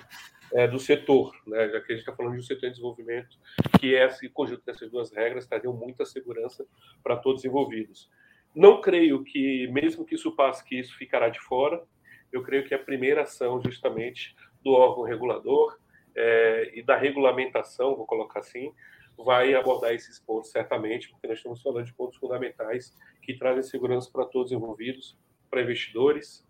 [0.53, 1.69] é, do setor, né?
[1.69, 3.37] já que a gente está falando de um setor em desenvolvimento,
[3.79, 6.65] que é esse conjunto dessas duas regras trariam muita segurança
[7.03, 8.09] para todos os envolvidos.
[8.55, 11.83] Não creio que, mesmo que isso passe, que isso ficará de fora.
[12.31, 15.75] Eu creio que a primeira ação, justamente, do órgão regulador
[16.15, 18.71] é, e da regulamentação, vou colocar assim,
[19.17, 24.09] vai abordar esses pontos certamente, porque nós estamos falando de pontos fundamentais que trazem segurança
[24.11, 25.17] para todos os envolvidos,
[25.49, 26.45] para investidores,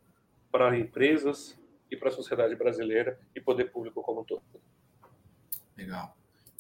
[0.52, 4.44] para empresas e para a sociedade brasileira e poder público como um todo.
[5.78, 6.16] Legal.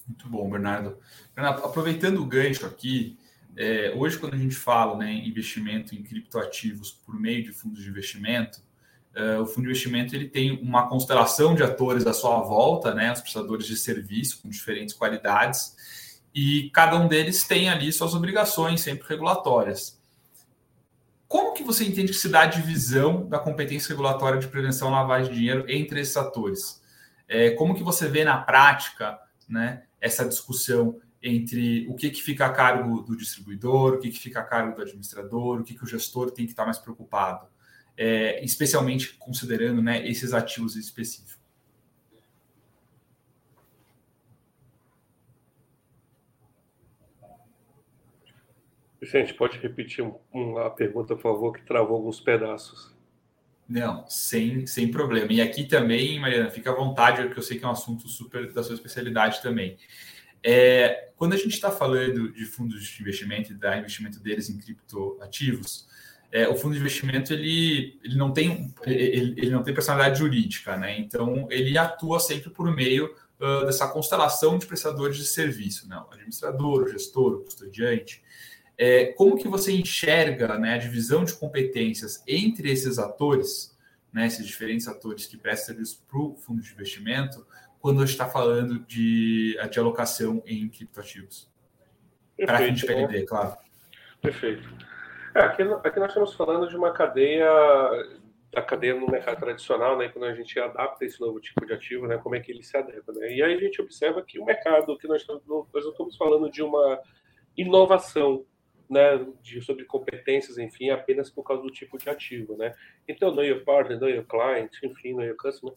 [0.07, 0.97] Muito bom, Bernardo.
[1.33, 3.17] Bernardo, aproveitando o gancho aqui,
[3.55, 7.89] é, hoje quando a gente fala né, investimento em criptoativos por meio de fundos de
[7.89, 8.61] investimento,
[9.15, 13.11] é, o fundo de investimento ele tem uma constelação de atores à sua volta, né,
[13.11, 15.75] os prestadores de serviço com diferentes qualidades,
[16.33, 20.01] e cada um deles tem ali suas obrigações sempre regulatórias.
[21.27, 25.01] Como que você entende que se dá a divisão da competência regulatória de prevenção à
[25.01, 26.81] lavagem de dinheiro entre esses atores?
[27.27, 32.45] É, como que você vê na prática né, essa discussão entre o que, que fica
[32.45, 35.83] a cargo do distribuidor, o que, que fica a cargo do administrador, o que, que
[35.83, 37.47] o gestor tem que estar mais preocupado,
[37.97, 41.33] é, especialmente considerando né, esses ativos específicos?
[48.99, 52.93] Vicente, pode repetir uma pergunta, por favor, que travou alguns pedaços.
[53.67, 55.31] Não, sem, sem problema.
[55.31, 58.51] E aqui também, Mariana, fica à vontade, porque eu sei que é um assunto super
[58.51, 59.77] da sua especialidade também.
[60.41, 64.57] É, quando a gente está falando de fundos de investimento e da investimento deles em
[64.57, 65.87] criptoativos,
[66.33, 70.75] é, o fundo de investimento ele, ele, não tem, ele, ele não tem personalidade jurídica,
[70.75, 70.97] né?
[70.97, 75.95] Então ele atua sempre por meio uh, dessa constelação de prestadores de serviço, né?
[75.95, 78.23] o administrador, o gestor, o custodiante.
[78.75, 83.77] É, como que você enxerga né, a divisão de competências entre esses atores,
[84.11, 87.45] né, esses diferentes atores que prestam serviço para o fundo de investimento,
[87.79, 91.47] quando a gente está falando de, de alocação em criptoativos?
[92.43, 93.55] Para a gente PLD, claro.
[94.19, 94.92] Perfeito.
[95.35, 97.49] É, aqui, aqui nós estamos falando de uma cadeia
[98.51, 102.05] da cadeia no mercado tradicional, né, quando a gente adapta esse novo tipo de ativo,
[102.05, 103.33] né, como é que ele se adapta, né?
[103.33, 106.61] E aí a gente observa que o mercado, que nós estamos, nós estamos falando de
[106.61, 107.01] uma
[107.57, 108.45] inovação
[108.87, 112.75] né, de, sobre competências, enfim, apenas por causa do tipo de ativo, né?
[113.07, 115.73] Então, know your partner, know your client, enfim, know your customer,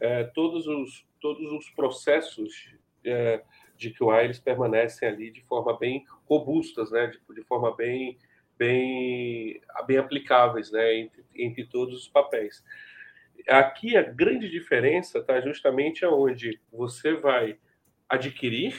[0.00, 3.40] é, todos, os, todos os processos é,
[3.76, 7.06] de QA, eles permanecem ali de forma bem robustas, né?
[7.06, 8.18] De, de forma bem,
[8.58, 10.96] bem, bem aplicáveis, né?
[10.96, 12.64] Entre, entre todos os papéis.
[13.48, 17.58] Aqui a grande diferença está justamente aonde você vai
[18.08, 18.74] adquirir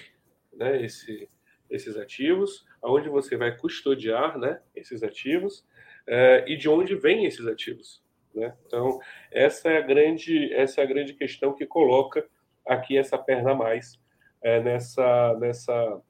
[0.54, 1.30] né, esse,
[1.70, 5.66] esses ativos, aonde você vai custodiar né, esses ativos
[6.06, 8.04] é, e de onde vêm esses ativos.
[8.34, 8.56] Né?
[8.66, 9.00] Então,
[9.32, 12.28] essa é, a grande, essa é a grande questão que coloca
[12.66, 14.00] aqui essa perna a mais
[14.42, 16.02] é, nessa, nessa,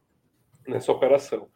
[0.67, 1.49] nessa operação.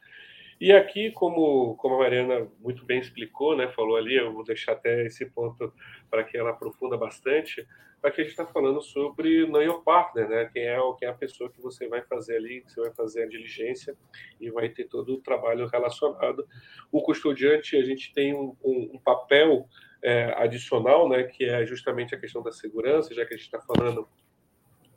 [0.61, 4.73] E aqui, como, como a Mariana muito bem explicou, né, falou ali, eu vou deixar
[4.73, 5.73] até esse ponto
[6.07, 7.67] para que ela aprofunda bastante,
[8.03, 11.51] aqui a gente está falando sobre your partner, né, quem é, quem é a pessoa
[11.51, 13.97] que você vai fazer ali, que você vai fazer a diligência
[14.39, 16.47] e vai ter todo o trabalho relacionado.
[16.91, 19.65] O custodiante, a gente tem um, um, um papel
[20.03, 23.59] é, adicional, né, que é justamente a questão da segurança, já que a gente está
[23.59, 24.07] falando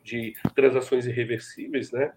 [0.03, 2.13] de transações irreversíveis, né,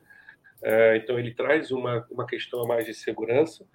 [0.95, 3.65] então, ele traz uma, uma questão a mais de segurança.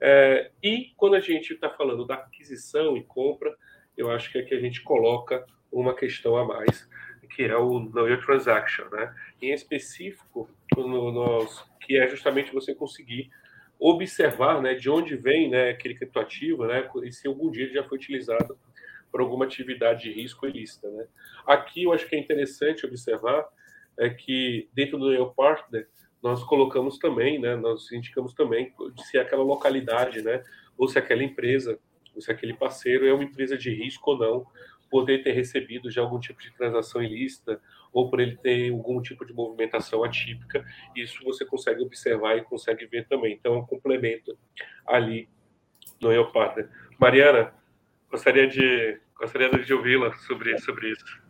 [0.00, 3.54] É, e quando a gente está falando da aquisição e compra,
[3.96, 6.88] eu acho que aqui a gente coloca uma questão a mais,
[7.34, 9.14] que é o Know Your Transaction, né?
[9.40, 13.30] Em específico, no, nós, que é justamente você conseguir
[13.78, 17.96] observar, né, de onde vem, né, aquele criptoativo, né, e se algum dia já foi
[17.96, 18.58] utilizado
[19.10, 21.06] por alguma atividade de risco ilícita, né?
[21.46, 23.48] Aqui eu acho que é interessante observar
[23.98, 25.88] é que dentro do Know Partner
[26.22, 28.72] nós colocamos também, né, nós indicamos também
[29.04, 30.42] se aquela localidade, né,
[30.76, 31.78] ou se aquela empresa,
[32.14, 34.46] ou se aquele parceiro é uma empresa de risco ou não,
[34.90, 37.60] poder ter recebido já algum tipo de transação ilícita
[37.92, 40.64] ou por ele ter algum tipo de movimentação atípica,
[40.96, 43.34] isso você consegue observar e consegue ver também.
[43.34, 44.36] Então, é um complemento
[44.86, 45.28] ali
[46.00, 46.68] no EOPartner.
[46.98, 47.52] Mariana,
[48.10, 51.20] gostaria de gostaria de ouvi-la sobre sobre isso.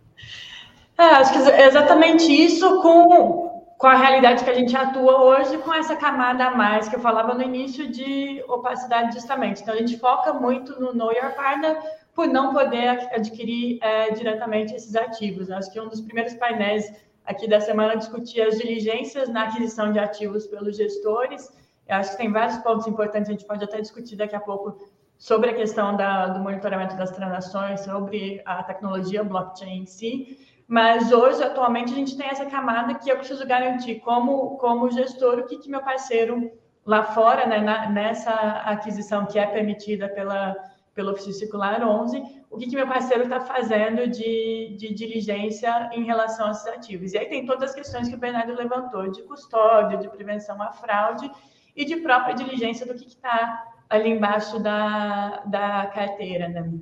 [0.96, 3.49] É, acho que é exatamente isso com
[3.80, 7.00] com a realidade que a gente atua hoje, com essa camada a mais que eu
[7.00, 9.62] falava no início de opacidade justamente.
[9.62, 11.78] Então, a gente foca muito no Know Your Partner
[12.14, 15.50] por não poder adquirir é, diretamente esses ativos.
[15.50, 16.92] Acho que um dos primeiros painéis
[17.24, 21.50] aqui da semana discutia as diligências na aquisição de ativos pelos gestores.
[21.88, 24.76] Eu acho que tem vários pontos importantes, a gente pode até discutir daqui a pouco
[25.16, 30.38] sobre a questão da, do monitoramento das transações, sobre a tecnologia blockchain em si.
[30.70, 35.40] Mas hoje, atualmente, a gente tem essa camada que eu preciso garantir como, como gestor
[35.40, 36.48] o que, que meu parceiro
[36.86, 40.54] lá fora, né, na, nessa aquisição que é permitida pela,
[40.94, 46.04] pelo Ofício Circular 11, o que, que meu parceiro está fazendo de, de diligência em
[46.04, 47.14] relação a esses ativos.
[47.14, 50.70] E aí tem todas as questões que o Bernardo levantou, de custódia, de prevenção à
[50.70, 51.28] fraude
[51.74, 56.48] e de própria diligência do que está ali embaixo da, da carteira.
[56.48, 56.72] Né?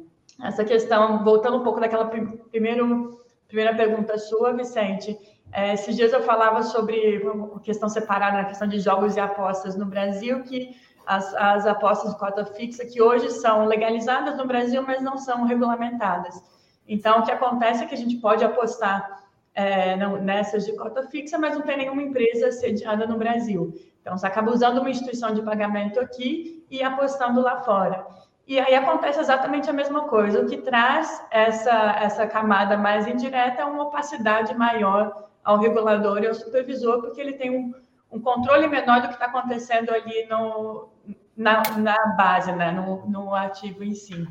[0.42, 5.18] Essa questão, voltando um pouco daquela prim, primeiro Primeira pergunta sua, Vicente.
[5.50, 9.74] É, esses dias eu falava sobre uma questão separada na questão de jogos e apostas
[9.74, 14.82] no Brasil, que as, as apostas de cota fixa, que hoje são legalizadas no Brasil,
[14.82, 16.38] mas não são regulamentadas.
[16.86, 21.02] Então, o que acontece é que a gente pode apostar é, não, nessas de cota
[21.04, 23.72] fixa, mas não tem nenhuma empresa sediada no Brasil.
[24.02, 28.06] Então, você acaba usando uma instituição de pagamento aqui e apostando lá fora.
[28.48, 30.40] E aí acontece exatamente a mesma coisa.
[30.40, 36.28] O que traz essa, essa camada mais indireta é uma opacidade maior ao regulador e
[36.28, 37.74] ao supervisor, porque ele tem um,
[38.10, 40.88] um controle menor do que está acontecendo ali no,
[41.36, 42.72] na, na base, né?
[42.72, 44.26] no, no ativo em si.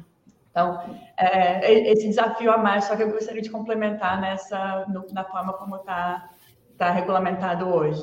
[0.50, 0.82] Então,
[1.16, 5.54] é, esse desafio a mais, só que eu gostaria de complementar nessa, no, na forma
[5.54, 6.28] como está
[6.76, 8.02] tá regulamentado hoje.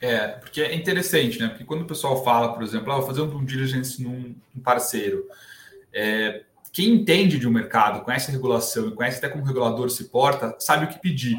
[0.00, 1.48] É, porque é interessante, né?
[1.48, 4.62] Porque quando o pessoal fala, por exemplo, ah, vou fazer um due diligence num, num
[4.62, 5.28] parceiro,
[5.92, 9.90] é, quem entende de um mercado, conhece a regulação e conhece até como o regulador
[9.90, 11.36] se porta, sabe o que pedir,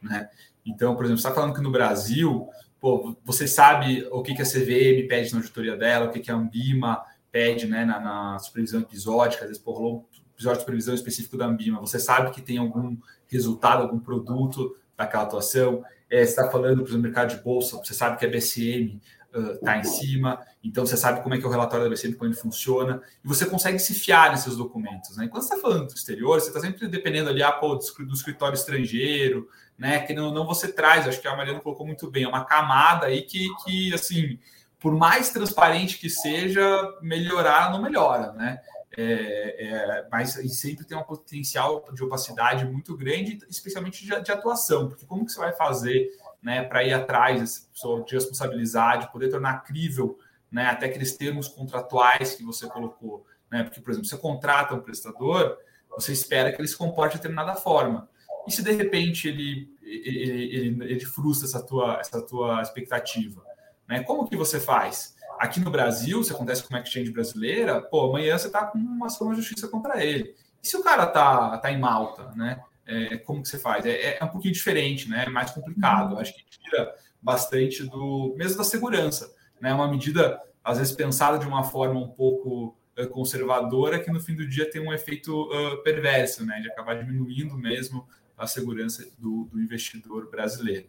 [0.00, 0.28] né?
[0.64, 2.48] Então, por exemplo, você está falando que no Brasil,
[2.80, 6.30] pô, você sabe o que, que a CVM pede na auditoria dela, o que, que
[6.30, 10.94] a Ambima pede né, na, na supervisão episódica, às vezes por um episódio de supervisão
[10.94, 12.96] específico da Ambima, você sabe que tem algum
[13.26, 18.18] resultado, algum produto daquela atuação é, está falando, para o mercado de bolsa, você sabe
[18.18, 19.00] que a BCM
[19.32, 22.14] está uh, em cima, então você sabe como é que é o relatório da BCM,
[22.16, 25.16] como ele funciona, e você consegue se fiar nesses documentos.
[25.16, 25.24] Né?
[25.24, 28.54] Enquanto você está falando do exterior, você está sempre dependendo ali ah, pô, do escritório
[28.54, 29.48] estrangeiro,
[29.78, 30.00] né?
[30.00, 33.06] que não, não você traz, acho que a Mariana colocou muito bem, é uma camada
[33.06, 34.38] aí que, que assim,
[34.78, 36.62] por mais transparente que seja,
[37.00, 38.60] melhorar não melhora, né?
[38.96, 44.88] É, é, mas sempre tem um potencial de opacidade muito grande, especialmente de, de atuação,
[44.88, 46.10] porque como que você vai fazer
[46.42, 47.68] né, para ir atrás
[48.06, 50.18] de responsabilizar, de poder tornar crível
[50.50, 53.24] né, até aqueles termos contratuais que você colocou.
[53.50, 53.62] Né?
[53.62, 55.56] Porque, por exemplo, você contrata um prestador,
[55.90, 58.08] você espera que ele se comporte de determinada forma.
[58.46, 63.42] E se de repente ele, ele, ele, ele frustra essa tua, essa tua expectativa?
[63.88, 64.02] Né?
[64.02, 65.14] Como que você faz?
[65.42, 69.06] Aqui no Brasil, se acontece com uma exchange brasileira, pô, amanhã você está com uma
[69.06, 70.36] ação na justiça contra ele.
[70.62, 72.62] E se o cara tá, tá em Malta, né?
[72.86, 73.84] É, como que você faz?
[73.84, 75.24] É, é, um pouquinho diferente, né?
[75.26, 76.16] É mais complicado.
[76.16, 79.74] Acho que tira bastante do mesmo da segurança, né?
[79.74, 84.36] Uma medida às vezes pensada de uma forma um pouco uh, conservadora que no fim
[84.36, 86.60] do dia tem um efeito uh, perverso, né?
[86.60, 88.06] De acabar diminuindo mesmo
[88.38, 90.86] a segurança do, do investidor brasileiro.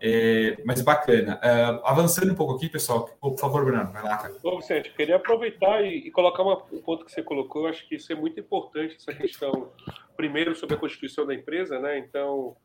[0.00, 1.36] É, mas bacana.
[1.36, 4.34] Uh, avançando um pouco aqui, pessoal, por favor, Bruno, vai lá, cara.
[4.42, 7.62] Bom, Vicente, queria aproveitar e, e colocar uma, um ponto que você colocou.
[7.62, 9.72] Eu acho que isso é muito importante, essa questão,
[10.16, 11.98] primeiro, sobre a constituição da empresa, né?
[11.98, 12.56] Então,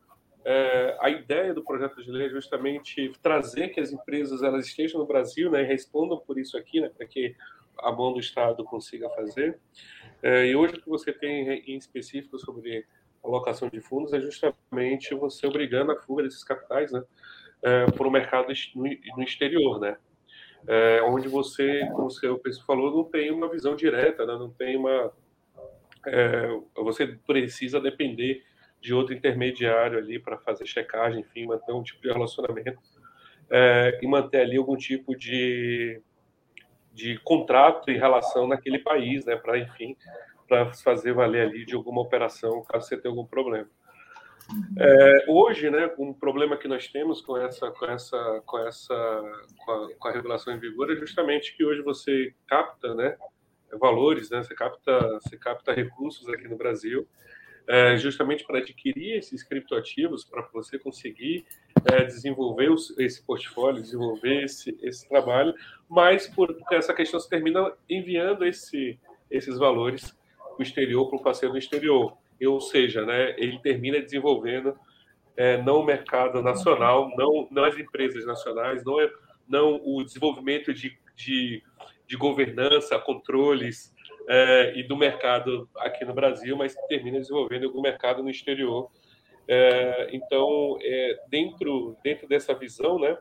[0.44, 5.00] é, a ideia do projeto de lei é justamente trazer que as empresas elas estejam
[5.00, 7.34] no Brasil né, e respondam por isso aqui, né, para que
[7.78, 9.58] a mão do Estado consiga fazer.
[10.22, 12.86] É, e hoje o que você tem em específico sobre
[13.24, 17.02] alocação de fundos é justamente você obrigando a fuga desses capitais, né,
[17.62, 19.96] é, para o mercado no, exterior, né,
[20.66, 24.76] é, onde você, como o pessoal falou, não tem uma visão direta, né, não tem
[24.76, 25.12] uma,
[26.06, 28.42] é, você precisa depender
[28.80, 32.78] de outro intermediário ali para fazer checagem, enfim, manter um tipo de relacionamento
[33.50, 36.00] é, e manter ali algum tipo de
[36.92, 39.96] de contrato e relação naquele país, né, para enfim
[40.46, 43.68] para fazer valer ali de alguma operação, caso você tenha algum problema.
[44.78, 49.22] É, hoje, né, um problema que nós temos com essa, com essa, com essa,
[49.64, 53.16] com a, com a, regulação em vigor é justamente que hoje você capta, né,
[53.80, 57.08] valores, né, você capta, você capta recursos aqui no Brasil,
[57.66, 61.46] é, justamente para adquirir esses criptoativos, para você conseguir
[61.90, 65.54] é, desenvolver os, esse portfólio, desenvolver esse, esse trabalho,
[65.88, 70.14] mas por essa questão você termina enviando esse, esses valores
[70.60, 72.16] o exterior para um parceiro no exterior.
[72.44, 74.74] Ou seja, né, ele termina desenvolvendo
[75.36, 79.10] é, não o mercado nacional, não, não as empresas nacionais, não, é,
[79.48, 81.62] não o desenvolvimento de, de,
[82.06, 83.94] de governança, controles
[84.28, 88.90] é, e do mercado aqui no Brasil, mas termina desenvolvendo algum mercado no exterior.
[89.46, 93.16] É, então, é, dentro, dentro dessa visão, né,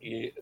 [0.00, 0.32] e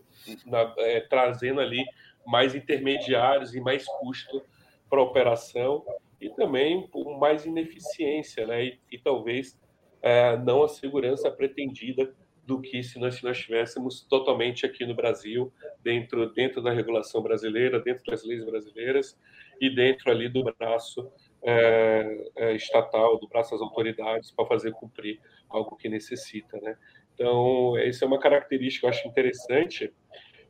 [0.45, 1.83] na, é, trazendo ali
[2.25, 4.43] mais intermediários e mais custo
[4.89, 5.83] para a operação
[6.19, 9.59] e também por mais ineficiência, né, e, e talvez
[10.01, 12.13] é, não a segurança pretendida
[12.47, 15.51] do que se nós, se nós estivéssemos totalmente aqui no Brasil,
[15.83, 19.19] dentro, dentro da regulação brasileira, dentro das leis brasileiras
[19.59, 21.11] e dentro ali do braço
[21.43, 25.19] é, é, estatal, do braço das autoridades para fazer cumprir
[25.49, 26.77] algo que necessita, né?
[27.13, 29.93] Então, essa é uma característica que eu acho interessante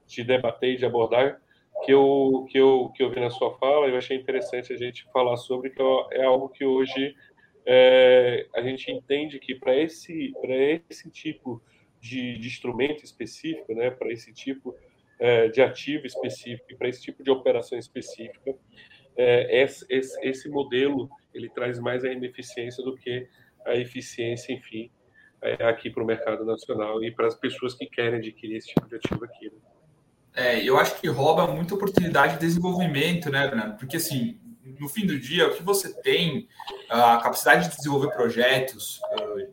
[0.06, 1.42] de debater e de abordar,
[1.84, 5.06] que eu, que eu, que eu vi na sua fala, eu achei interessante a gente
[5.12, 7.16] falar sobre, que é algo que hoje
[7.66, 10.34] é, a gente entende que para esse,
[10.90, 11.62] esse tipo
[12.00, 14.76] de, de, instrumento específico, né, para esse tipo
[15.20, 18.56] é, de ativo específico, para esse tipo de operação específica,
[19.18, 23.28] é, esse, esse, esse, modelo ele traz mais a ineficiência do que
[23.66, 24.90] a eficiência, enfim,
[25.42, 28.88] é, aqui para o mercado nacional e para as pessoas que querem adquirir esse tipo
[28.88, 29.48] de ativo aqui.
[29.48, 29.77] Né?
[30.38, 33.76] É, eu acho que rouba muita oportunidade de desenvolvimento, né, Bernardo?
[33.76, 34.40] Porque assim,
[34.80, 36.48] no fim do dia, o que você tem,
[36.88, 39.02] a capacidade de desenvolver projetos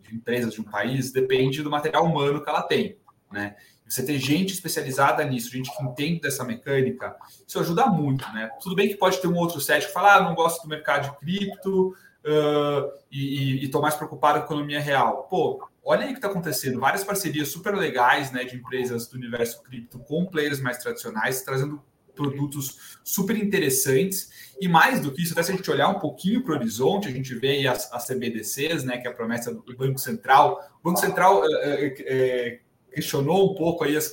[0.02, 2.98] de empresas de um país depende do material humano que ela tem,
[3.32, 3.56] né?
[3.88, 7.16] Você ter gente especializada nisso, gente que entende dessa mecânica,
[7.48, 8.50] isso ajuda muito, né?
[8.60, 11.10] Tudo bem que pode ter um outro set que fala, ah, não gosto do mercado
[11.10, 15.28] de cripto uh, e, estou mais preocupado com a economia real.
[15.30, 16.80] Pô, olha aí o que está acontecendo.
[16.80, 21.82] Várias parcerias super legais, né, de empresas do universo cripto com players mais tradicionais, trazendo
[22.14, 24.54] produtos super interessantes.
[24.60, 27.08] E mais do que isso, até se a gente olhar um pouquinho para o horizonte,
[27.08, 30.60] a gente vê as, as CBDCs, né, que é a promessa do Banco Central.
[30.80, 32.60] O Banco Central é, é,
[32.94, 34.12] questionou um pouco aí as,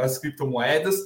[0.00, 0.96] as criptomoedas,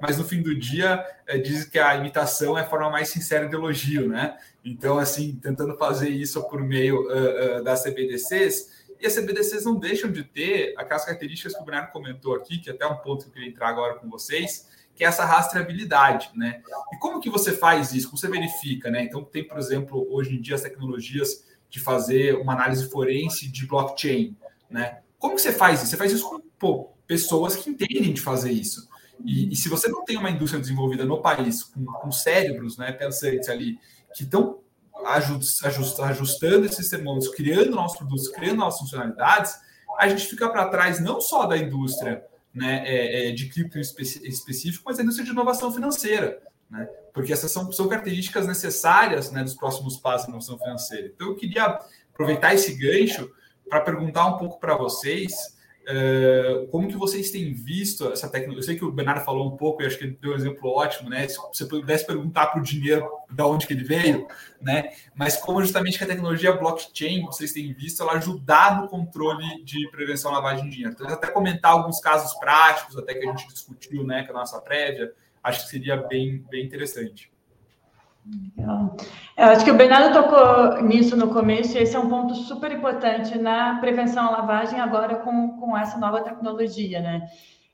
[0.00, 3.48] mas no fim do dia é, diz que a imitação é a forma mais sincera
[3.48, 4.36] de elogio, né?
[4.64, 9.76] Então, assim, tentando fazer isso por meio uh, uh, das CBDCs, e as CBDCs não
[9.76, 13.24] deixam de ter aquelas características que o Bernardo comentou aqui, que é até um ponto
[13.24, 16.62] que eu queria entrar agora com vocês, que é essa rastreabilidade, né?
[16.92, 18.08] E como que você faz isso?
[18.08, 19.02] Como você verifica, né?
[19.02, 23.66] Então tem, por exemplo, hoje em dia as tecnologias de fazer uma análise forense de
[23.66, 24.36] blockchain,
[24.70, 25.00] né?
[25.18, 25.90] Como que você faz isso?
[25.90, 28.88] Você faz isso com pô, pessoas que entendem de fazer isso.
[29.24, 32.92] E, e, se você não tem uma indústria desenvolvida no país com, com cérebros, né,
[32.92, 33.78] pensantes ali,
[34.14, 34.60] que estão
[35.04, 39.54] ajustando esses termômetros, criando novos produtos, criando novas funcionalidades,
[39.98, 44.84] a gente fica para trás não só da indústria né, é, é, de cripto específico,
[44.86, 46.40] mas a indústria de inovação financeira,
[46.70, 46.88] né?
[47.12, 51.12] Porque essas são, são características necessárias né, dos próximos passos da inovação financeira.
[51.14, 51.78] Então, eu queria
[52.12, 53.30] aproveitar esse gancho
[53.68, 55.53] para perguntar um pouco para vocês
[55.86, 58.60] Uh, como que vocês têm visto essa tecnologia?
[58.60, 60.70] Eu sei que o Bernardo falou um pouco, e acho que ele deu um exemplo
[60.70, 61.28] ótimo, né?
[61.28, 64.26] Se você pudesse perguntar para o dinheiro de onde que ele veio,
[64.60, 64.92] né?
[65.14, 69.86] Mas como justamente que a tecnologia blockchain, vocês têm visto, ela ajudar no controle de
[69.90, 70.94] prevenção à lavagem de dinheiro.
[70.94, 74.58] Então, até comentar alguns casos práticos, até que a gente discutiu, né, com a nossa
[74.60, 75.12] prévia,
[75.42, 77.33] acho que seria bem, bem interessante.
[79.36, 82.72] Eu acho que o Bernardo tocou nisso no começo, e esse é um ponto super
[82.72, 87.26] importante na prevenção à lavagem agora com, com essa nova tecnologia, né?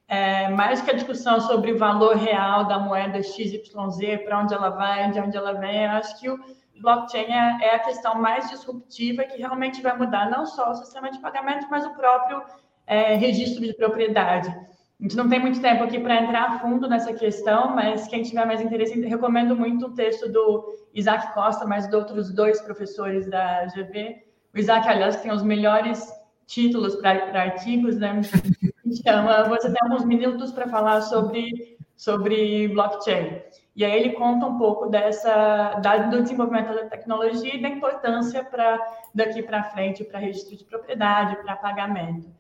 [0.09, 4.70] É, mais que a discussão sobre o valor real da moeda XYZ, para onde ela
[4.70, 6.36] vai, de onde ela vem, eu acho que o
[6.80, 11.11] blockchain é, é, a questão mais disruptiva que realmente vai mudar não só o sistema
[11.11, 12.42] de pagamento, mas o próprio
[12.86, 14.53] é, registro de propriedade.
[15.01, 18.22] A gente não tem muito tempo aqui para entrar a fundo nessa questão, mas quem
[18.22, 23.26] tiver mais interesse, recomendo muito o texto do Isaac Costa, mais de outros dois professores
[23.26, 24.22] da GV.
[24.55, 26.07] O Isaac, aliás, tem os melhores
[26.46, 28.20] títulos para artigos, né?
[29.03, 33.40] Chama Você tem alguns minutos para falar sobre, sobre blockchain.
[33.74, 38.44] E aí ele conta um pouco dessa da, do desenvolvimento da tecnologia e da importância
[38.44, 38.78] para
[39.14, 42.39] daqui para frente para registro de propriedade, para pagamento.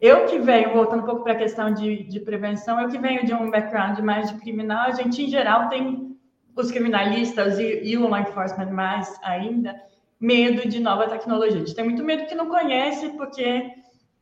[0.00, 3.26] Eu que venho, voltando um pouco para a questão de, de prevenção, eu que venho
[3.26, 6.16] de um background mais de criminal, a gente, em geral, tem
[6.56, 9.78] os criminalistas e, e o law enforcement mais ainda,
[10.18, 11.56] medo de nova tecnologia.
[11.56, 13.72] A gente tem muito medo que não conhece, porque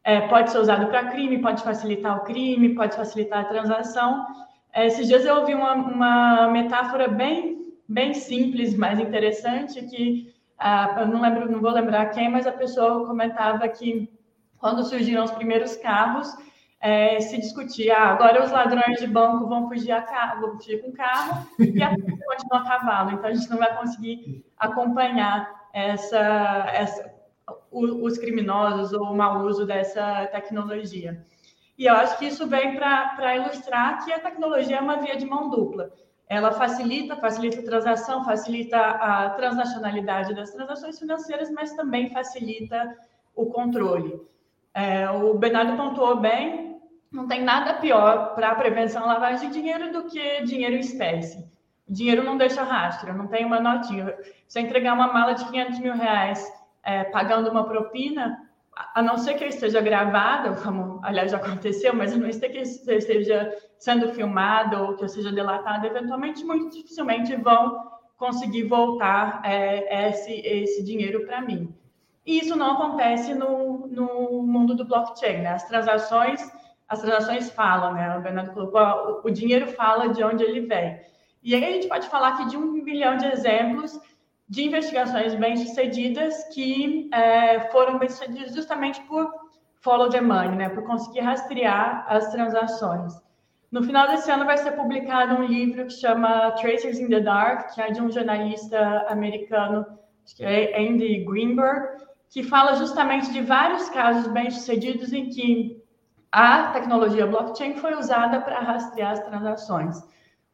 [0.03, 4.27] é, pode ser usado para crime, pode facilitar o crime, pode facilitar a transação.
[4.73, 10.97] É, esses dias eu ouvi uma, uma metáfora bem, bem simples, mas interessante, que ah,
[11.01, 14.18] eu não lembro, não vou lembrar quem, mas a pessoa comentava que
[14.59, 16.35] quando surgiram os primeiros carros,
[16.81, 20.93] é, se discutir, ah, agora os ladrões de banco vão fugir, a carro, fugir com
[20.93, 23.13] carro e a continua a cavalo.
[23.13, 27.15] Então, a gente não vai conseguir acompanhar essa, essa,
[27.71, 31.25] os criminosos ou o mau uso dessa tecnologia.
[31.77, 35.25] E eu acho que isso vem para ilustrar que a tecnologia é uma via de
[35.25, 35.93] mão dupla.
[36.29, 42.97] Ela facilita, facilita a transação, facilita a transnacionalidade das transações financeiras, mas também facilita
[43.35, 44.21] o controle.
[44.75, 49.93] É, o Bernardo pontuou bem, não tem nada pior para a prevenção lavagem de dinheiro
[49.93, 51.39] do que dinheiro em espécie.
[51.89, 54.15] O dinheiro não deixa rastro, não tem uma notinha.
[54.47, 56.47] Se eu entregar uma mala de 500 mil reais
[56.83, 58.49] é, pagando uma propina,
[58.95, 62.49] a não ser que eu esteja gravada, como aliás já aconteceu, mas a não ser
[62.51, 68.65] que eu esteja sendo filmada ou que eu seja delatada, eventualmente, muito dificilmente vão conseguir
[68.65, 71.75] voltar é, esse, esse dinheiro para mim.
[72.27, 73.68] E isso não acontece no,
[73.99, 75.51] no mundo do blockchain, né?
[75.51, 76.41] As transações,
[76.89, 78.17] as transações falam, né?
[78.17, 81.01] O Bernardo colocou, o, dinheiro fala de onde ele vem.
[81.43, 83.99] E aí a gente pode falar aqui de um milhão de exemplos
[84.49, 89.31] de investigações bem-sucedidas que é, foram bem-sucedidas justamente por
[89.81, 90.69] follow the money, né?
[90.69, 93.13] Por conseguir rastrear as transações.
[93.71, 97.75] No final desse ano vai ser publicado um livro que chama Tracers in the Dark,
[97.75, 99.85] que é de um jornalista americano,
[100.25, 105.83] acho que é Andy Greenberg, que fala justamente de vários casos bem-sucedidos em que
[106.31, 109.97] a tecnologia blockchain foi usada para rastrear as transações.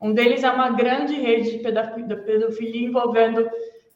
[0.01, 3.49] Um deles é uma grande rede de pedofilia envolvendo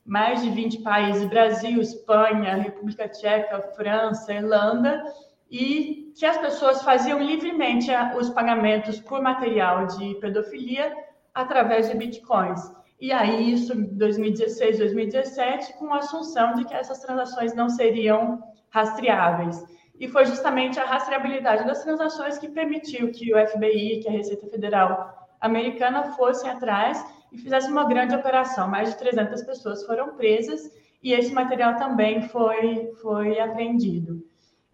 [0.04, 5.04] mais de 20 países, Brasil, Espanha, República Tcheca, França, Irlanda,
[5.50, 10.92] e que as pessoas faziam livremente os pagamentos por material de pedofilia
[11.34, 12.60] através de bitcoins.
[13.00, 18.42] E aí, isso em 2016, 2017, com a assunção de que essas transações não seriam
[18.70, 19.64] rastreáveis.
[19.98, 24.46] E foi justamente a rastreabilidade das transações que permitiu que o FBI, que a Receita
[24.48, 28.68] Federal americana, fossem atrás e fizesse uma grande operação.
[28.68, 30.70] Mais de 300 pessoas foram presas
[31.02, 34.22] e esse material também foi, foi apreendido.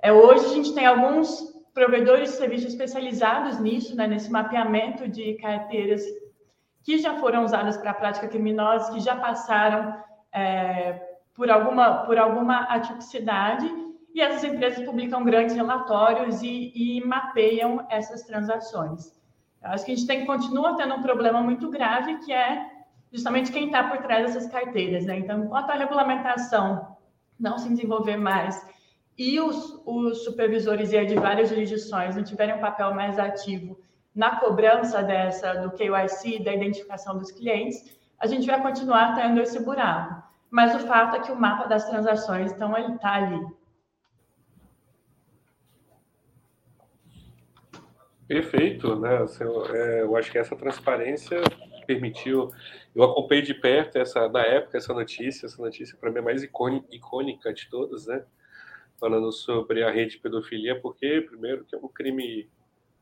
[0.02, 5.34] É, hoje a gente tem alguns provedores de serviços especializados nisso, né, nesse mapeamento de
[5.34, 6.02] carteiras
[6.84, 9.96] que já foram usadas para a prática criminosa, que já passaram
[10.30, 11.00] é,
[11.34, 13.68] por, alguma, por alguma atipicidade,
[14.14, 19.12] e essas empresas publicam grandes relatórios e, e mapeiam essas transações.
[19.62, 22.70] Eu acho que a gente tem, continua tendo um problema muito grave, que é
[23.10, 25.06] justamente quem está por trás dessas carteiras.
[25.06, 25.18] Né?
[25.18, 26.96] Então, enquanto a regulamentação
[27.40, 28.64] não se desenvolver mais
[29.16, 33.78] e os, os supervisores e de várias jurisdições não tiverem um papel mais ativo
[34.14, 39.62] na cobrança dessa do KYC, da identificação dos clientes, a gente vai continuar tendo esse
[39.62, 40.22] buraco.
[40.50, 43.44] Mas o fato é que o mapa das transações, então, ele está ali.
[48.28, 49.18] Perfeito, né?
[49.18, 51.40] Assim, é, eu acho que essa transparência
[51.86, 52.52] permitiu.
[52.94, 55.46] Eu acompanhei de perto essa, na época, essa notícia.
[55.46, 58.24] Essa notícia para mim é mais icônica de todas, né?
[58.98, 62.48] Falando sobre a rede de pedofilia, porque primeiro que é um crime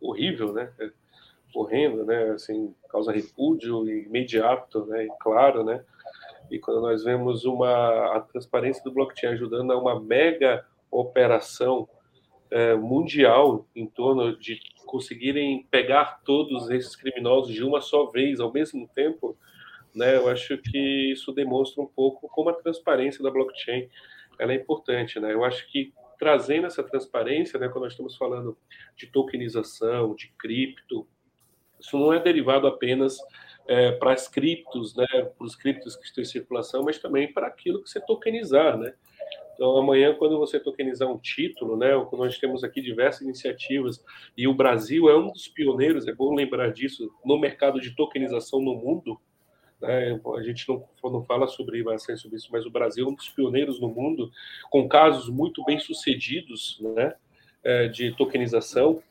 [0.00, 0.72] horrível, né?
[1.52, 2.30] Correndo, né?
[2.30, 5.06] Assim, causa repúdio imediato, né?
[5.06, 5.84] E claro, né?
[6.50, 11.88] E quando nós vemos uma a transparência do blockchain ajudando a uma mega operação
[12.50, 18.52] é, mundial em torno de conseguirem pegar todos esses criminosos de uma só vez ao
[18.52, 19.36] mesmo tempo,
[19.94, 20.16] né?
[20.16, 23.88] Eu acho que isso demonstra um pouco como a transparência da blockchain
[24.38, 25.32] ela é importante, né?
[25.32, 28.56] Eu acho que trazendo essa transparência, né, quando nós estamos falando
[28.96, 31.04] de tokenização, de cripto,
[31.82, 33.18] isso não é derivado apenas
[33.66, 37.46] é, para as criptos, né, para os criptos que estão em circulação, mas também para
[37.46, 38.94] aquilo que você tokenizar, né?
[39.54, 44.02] Então, amanhã, quando você tokenizar um título, né, nós temos aqui diversas iniciativas,
[44.36, 48.60] e o Brasil é um dos pioneiros, é bom lembrar disso, no mercado de tokenização
[48.60, 49.20] no mundo.
[49.80, 53.14] Né, a gente não, não fala sobre bastante sobre isso, mas o Brasil é um
[53.14, 54.30] dos pioneiros no mundo,
[54.70, 57.14] com casos muito bem sucedidos né,
[57.62, 59.02] é, de tokenização.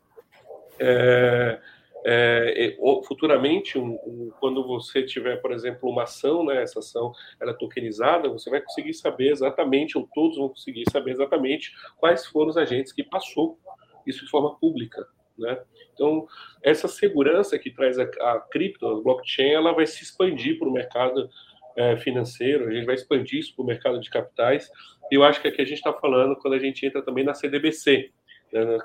[0.79, 1.61] É,
[2.05, 7.51] é, futuramente, um, um, quando você tiver, por exemplo, uma ação, né, essa ação ela
[7.51, 12.49] é tokenizada, você vai conseguir saber exatamente, ou todos vão conseguir saber exatamente quais foram
[12.49, 13.59] os agentes que passou
[14.05, 15.05] isso de forma pública.
[15.37, 15.59] Né?
[15.93, 16.27] Então,
[16.63, 20.73] essa segurança que traz a, a cripto, a blockchain, ela vai se expandir para o
[20.73, 21.29] mercado
[21.75, 24.69] é, financeiro, a gente vai expandir isso para o mercado de capitais.
[25.11, 27.33] E eu acho que aqui a gente está falando quando a gente entra também na
[27.33, 28.11] CDBC?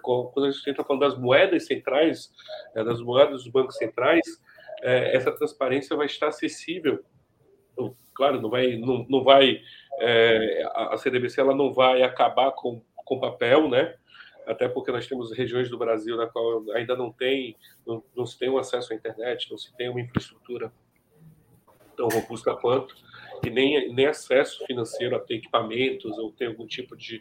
[0.02, 2.32] Quando a gente está falando das moedas centrais,
[2.74, 4.24] né, das moedas dos bancos centrais,
[4.82, 7.04] é, essa transparência vai estar acessível.
[8.14, 9.60] Claro, não vai, não, não vai
[10.00, 13.94] é, a CDBC ela não vai acabar com, com papel, né?
[14.46, 18.38] até porque nós temos regiões do Brasil na qual ainda não tem, não, não se
[18.38, 20.72] tem um acesso à internet, não se tem uma infraestrutura
[21.96, 22.94] tão robusta quanto,
[23.44, 27.20] e nem, nem acesso financeiro a ter equipamentos ou ter algum tipo de,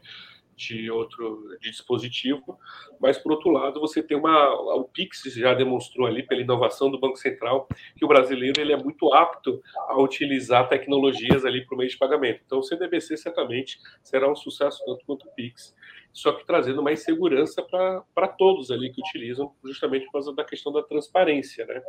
[0.55, 2.57] de outro de dispositivo,
[2.99, 6.99] mas por outro lado você tem uma o Pix já demonstrou ali pela inovação do
[6.99, 11.77] Banco Central que o brasileiro ele é muito apto a utilizar tecnologias ali para o
[11.77, 12.41] meio de pagamento.
[12.45, 15.75] Então o CDBC certamente será um sucesso tanto quanto o Pix,
[16.15, 20.71] só que trazendo mais segurança para todos ali que utilizam, justamente por causa da questão
[20.71, 21.81] da transparência, né?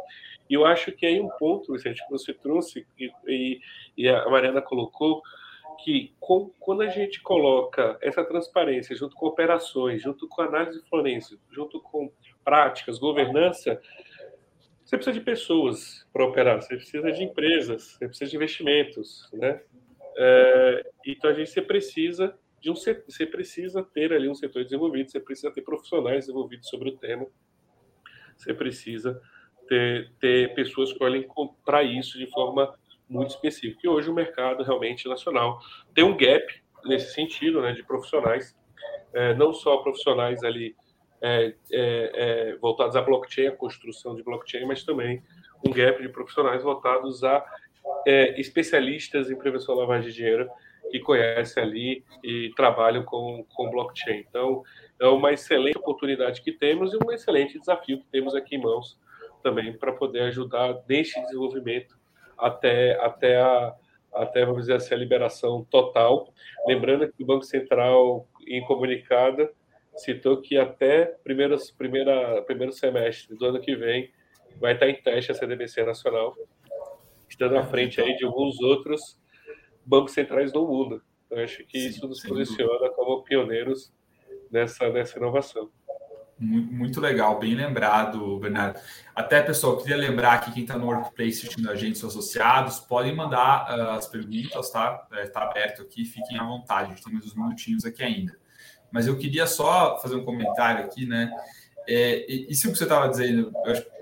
[0.51, 3.61] E eu acho que aí um ponto, Vicente, que você trouxe e,
[3.97, 5.23] e, a Mariana colocou
[5.77, 11.39] que com, quando a gente coloca essa transparência junto com operações, junto com análise forense,
[11.51, 12.11] junto com
[12.45, 13.81] práticas, governança,
[14.85, 19.61] você precisa de pessoas para operar, você precisa de empresas, você precisa de investimentos, né?
[20.17, 25.11] É, então a gente você precisa de um você precisa ter ali um setor desenvolvido,
[25.11, 27.27] você precisa ter profissionais desenvolvidos sobre o tema,
[28.37, 29.21] você precisa
[29.69, 31.27] ter, ter pessoas que olhem
[31.65, 32.75] para isso de forma
[33.09, 33.81] muito específico.
[33.85, 35.61] E hoje o mercado realmente nacional
[35.95, 36.47] tem um gap
[36.85, 38.57] nesse sentido, né, de profissionais,
[39.13, 40.75] é, não só profissionais ali
[41.21, 42.11] é, é,
[42.53, 45.23] é, voltados à blockchain, a construção de blockchain, mas também
[45.67, 47.45] um gap de profissionais voltados a
[48.07, 50.49] é, especialistas em prevenção à lavagem de dinheiro
[50.91, 54.25] que conhecem ali e trabalham com, com blockchain.
[54.29, 54.63] Então,
[55.01, 58.99] é uma excelente oportunidade que temos e um excelente desafio que temos aqui em mãos
[59.43, 61.97] também para poder ajudar neste desenvolvimento
[62.39, 63.75] até, até, a,
[64.13, 66.33] até, vamos dizer assim, a liberação total.
[66.67, 69.49] Lembrando que o Banco Central, em comunicado,
[69.97, 74.11] citou que até primeiro, primeira, primeiro semestre do ano que vem
[74.61, 76.35] vai estar em teste a CDBC Nacional,
[77.29, 79.19] estando à frente aí de alguns outros
[79.85, 81.03] bancos centrais do mundo.
[81.31, 83.93] Eu acho que sim, isso nos posiciona como pioneiros
[84.51, 85.71] nessa, nessa inovação.
[86.39, 88.79] Muito legal, bem lembrado, Bernardo.
[89.15, 93.15] Até, pessoal, queria lembrar que quem está no Workplace assistindo a gente, seus associados, podem
[93.15, 95.07] mandar uh, as perguntas, tá?
[95.23, 98.39] Está é, aberto aqui, fiquem à vontade, a gente tem mais uns minutinhos aqui ainda.
[98.93, 101.31] Mas eu queria só fazer um comentário aqui, né?
[101.89, 103.51] É, isso que você estava dizendo,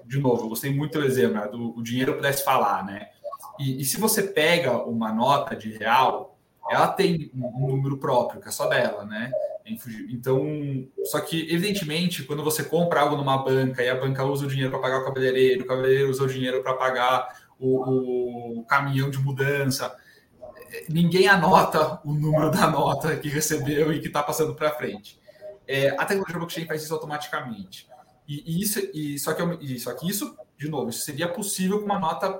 [0.04, 1.46] de novo, eu gostei muito do exemplo, né?
[1.46, 3.10] do o dinheiro pudesse falar, né?
[3.60, 6.36] E, e, se você pega uma nota de real,
[6.68, 9.30] ela tem um número próprio, que é só dela, né?
[9.66, 14.48] Então, só que, evidentemente, quando você compra algo numa banca e a banca usa o
[14.48, 19.08] dinheiro para pagar o cabeleireiro, o cabeleireiro usa o dinheiro para pagar o, o, caminhão
[19.08, 19.96] de mudança,
[20.88, 25.18] ninguém anota o número da nota que recebeu e que está passando para frente.
[25.66, 27.88] É, a tecnologia blockchain faz isso automaticamente.
[28.28, 31.78] E, e isso, e, só, que, e, só que isso, de novo, isso seria possível
[31.78, 32.38] com uma nota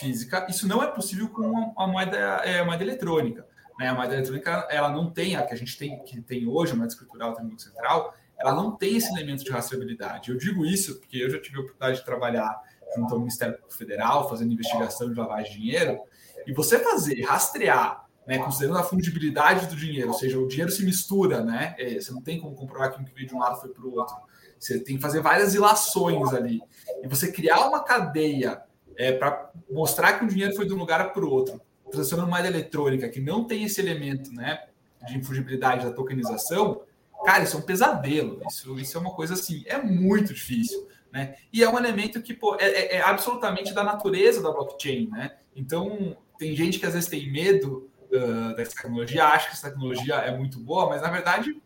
[0.00, 3.46] física, isso não é possível com a moeda, é, moeda eletrônica.
[3.78, 3.88] Né?
[3.88, 6.76] A moeda eletrônica ela não tem a que a gente tem que tem hoje, a
[6.76, 10.30] moeda escritural tem Banco Central, ela não tem esse elemento de rastreabilidade.
[10.30, 12.60] Eu digo isso porque eu já tive a oportunidade de trabalhar
[12.94, 16.00] junto ao Ministério Federal, fazendo investigação de lavagem de dinheiro,
[16.46, 20.84] e você fazer, rastrear, né, considerando a fungibilidade do dinheiro, ou seja, o dinheiro se
[20.84, 21.74] mistura, né?
[21.78, 23.84] É, você não tem como comprovar que um que veio de um lado foi para
[23.84, 24.16] o outro.
[24.58, 26.60] Você tem que fazer várias ilações ali.
[27.02, 28.62] E você criar uma cadeia
[28.96, 31.60] é, para mostrar que o dinheiro foi de um lugar para o outro,
[31.96, 34.64] transacionando moeda eletrônica que não tem esse elemento né,
[35.06, 36.82] de infugibilidade da tokenização,
[37.24, 38.40] cara, isso é um pesadelo.
[38.48, 40.86] Isso, isso é uma coisa assim, é muito difícil.
[41.12, 41.36] Né?
[41.52, 45.08] E é um elemento que pô, é, é, é absolutamente da natureza da blockchain.
[45.08, 45.36] Né?
[45.54, 50.16] Então, tem gente que às vezes tem medo uh, dessa tecnologia, acha que essa tecnologia
[50.16, 51.56] é muito boa, mas na verdade,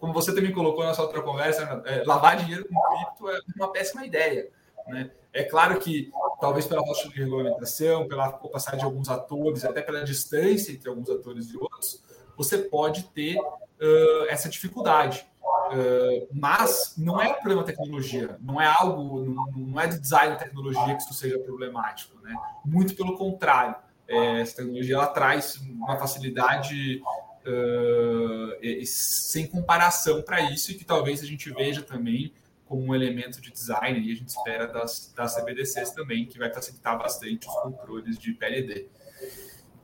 [0.00, 3.72] como você também colocou na sua outra conversa, é, lavar dinheiro com cripto é uma
[3.72, 4.48] péssima ideia.
[4.86, 5.10] Né?
[5.32, 6.10] É claro que,
[6.40, 11.10] talvez pela falta de regulamentação, pela opacidade de alguns atores, até pela distância entre alguns
[11.10, 12.02] atores e outros,
[12.36, 15.26] você pode ter uh, essa dificuldade.
[15.68, 20.38] Uh, mas não é problema tecnologia, não é algo, não, não é de design da
[20.38, 22.34] tecnologia que isso seja problemático, né?
[22.64, 23.74] Muito pelo contrário,
[24.06, 27.02] é, essa tecnologia ela traz uma facilidade
[27.46, 32.32] uh, sem comparação para isso e que talvez a gente veja também
[32.68, 36.52] como um elemento de design e a gente espera das, das CBDCs também, que vai
[36.52, 38.86] facilitar bastante os controles de PLD.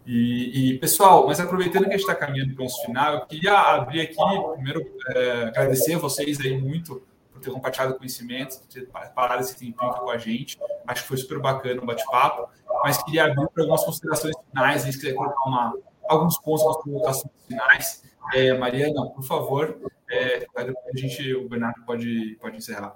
[0.06, 3.54] E, e pessoal, mas aproveitando que a gente está caminhando para o final, eu queria
[3.54, 4.14] abrir aqui,
[4.52, 9.56] primeiro, é, agradecer a vocês aí muito por ter compartilhado conhecimento, por ter parado esse
[9.56, 10.58] tempinho aqui com a gente.
[10.86, 12.50] Acho que foi super bacana o bate-papo,
[12.82, 15.74] mas queria abrir para algumas considerações finais, gente queria colocar uma,
[16.06, 18.02] alguns pontos, algumas colocações finais.
[18.34, 19.78] É, Mariana, por favor,
[20.10, 22.94] é, a gente, o Bernardo pode, pode encerrar.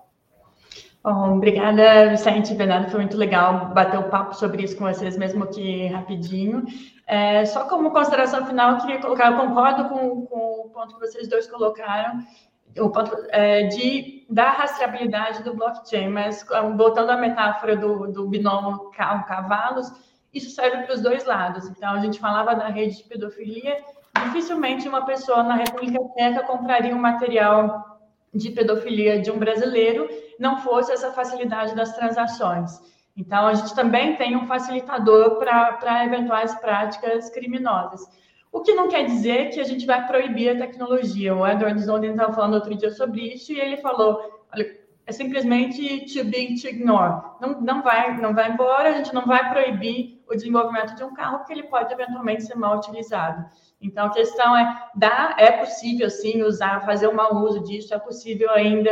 [1.03, 2.55] Bom, obrigada, Vicente.
[2.55, 6.65] Bernardo, foi muito legal bater o papo sobre isso com vocês, mesmo que rapidinho.
[7.07, 11.01] É, só como consideração final, eu queria colocar, eu concordo com, com o ponto que
[11.01, 12.21] vocês dois colocaram,
[13.31, 16.45] é, de, da rastreabilidade do blockchain, mas
[16.77, 19.91] voltando à metáfora do, do binômio carro-cavalos,
[20.35, 21.67] isso serve para os dois lados.
[21.69, 23.83] Então, a gente falava da rede de pedofilia,
[24.25, 27.99] dificilmente uma pessoa na República Tcheca compraria um material
[28.35, 32.81] de pedofilia de um brasileiro, não fosse essa facilidade das transações.
[33.17, 38.09] Então, a gente também tem um facilitador para eventuais práticas criminosas.
[38.53, 41.35] O que não quer dizer que a gente vai proibir a tecnologia.
[41.35, 44.78] O Edward Snowden estava falando outro dia sobre isso e ele falou: olha,
[45.09, 47.23] é simplesmente too big to ignore.
[47.41, 51.15] Não, não, vai, não vai embora, a gente não vai proibir o desenvolvimento de um
[51.15, 53.43] carro, porque ele pode eventualmente ser mal utilizado.
[53.81, 57.99] Então, a questão é, dá, é possível, sim, usar, fazer um mau uso disso, é
[57.99, 58.91] possível ainda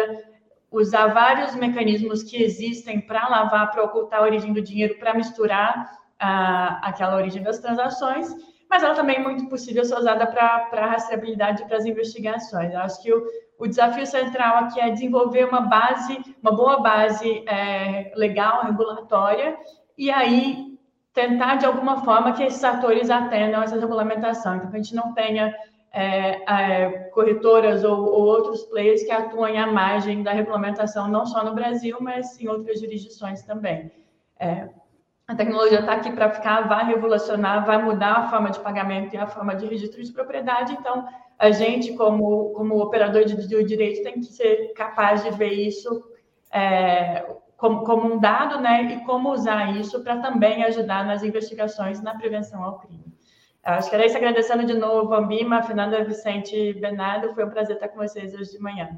[0.71, 5.99] usar vários mecanismos que existem para lavar, para ocultar a origem do dinheiro, para misturar
[6.19, 8.35] ah, aquela origem das transações,
[8.71, 12.73] mas ela também é muito possível ser usada para rastreabilidade para as investigações.
[12.73, 13.23] Eu acho que o,
[13.59, 19.57] o desafio central aqui é desenvolver uma base, uma boa base é, legal, regulatória,
[19.97, 20.77] e aí
[21.13, 24.57] tentar, de alguma forma, que esses atores atendam essa regulamentação.
[24.57, 25.55] Então, que a gente não tenha
[25.91, 31.43] é, é, corretoras ou, ou, outros players que atuam à margem da regulamentação, não só
[31.43, 33.91] no Brasil, mas em outras jurisdições também.
[35.29, 39.19] A tecnologia está aqui para ficar, vai revolucionar, vai mudar a forma de pagamento e
[39.19, 40.73] a forma de registro de propriedade.
[40.73, 41.05] Então,
[41.37, 46.09] a gente, como, como operador de, de direito, tem que ser capaz de ver isso
[46.53, 48.85] é, como, como, um dado, né?
[48.85, 53.05] E como usar isso para também ajudar nas investigações na prevenção ao crime.
[53.65, 57.35] Acho que era isso, agradecendo de novo a Bima, a Fernanda Vicente Bernardo.
[57.35, 58.97] Foi um prazer estar com vocês hoje de manhã.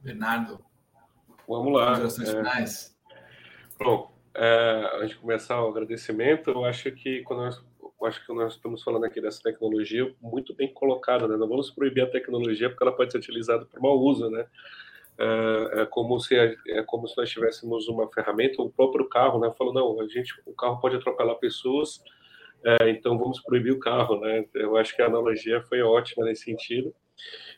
[0.00, 0.62] Bernardo,
[1.48, 1.98] vamos lá.
[1.98, 2.36] Considerações é...
[2.36, 2.99] finais.
[3.82, 7.64] Bom, é, a gente começar o agradecimento, eu acho que quando nós,
[8.04, 11.34] acho que nós estamos falando aqui dessa tecnologia muito bem colocada, né?
[11.38, 14.44] Não vamos proibir a tecnologia porque ela pode ser utilizada para mau uso, né?
[15.18, 19.50] É, é, como se é como se nós tivéssemos uma ferramenta, o próprio carro, né?
[19.56, 22.02] Falou não, a gente, o carro pode atropelar pessoas,
[22.62, 24.44] é, então vamos proibir o carro, né?
[24.54, 26.94] Eu acho que a analogia foi ótima nesse sentido.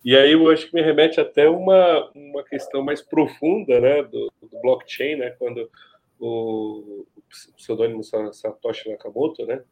[0.05, 4.05] E aí eu acho que me remete até uma uma questão mais profunda, né?
[4.05, 5.31] Do, do blockchain, né?
[5.31, 5.68] Quando
[6.23, 7.07] o,
[7.57, 9.62] pseudônimo Satoshi Nakamoto, né?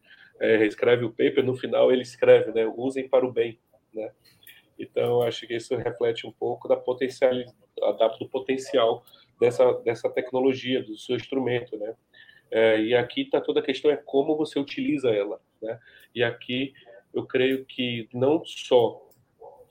[0.40, 2.66] É, escreve o paper, no final ele escreve, né?
[2.76, 3.58] Usem para o bem,
[3.94, 4.10] né?
[4.78, 7.32] Então, acho que isso reflete um pouco da potencial,
[8.18, 9.04] do potencial
[9.38, 11.94] dessa, dessa tecnologia, do seu instrumento, né?
[12.50, 15.78] É, e aqui está toda a questão é como você utiliza ela, né?
[16.14, 16.72] E aqui
[17.14, 19.08] eu creio que não só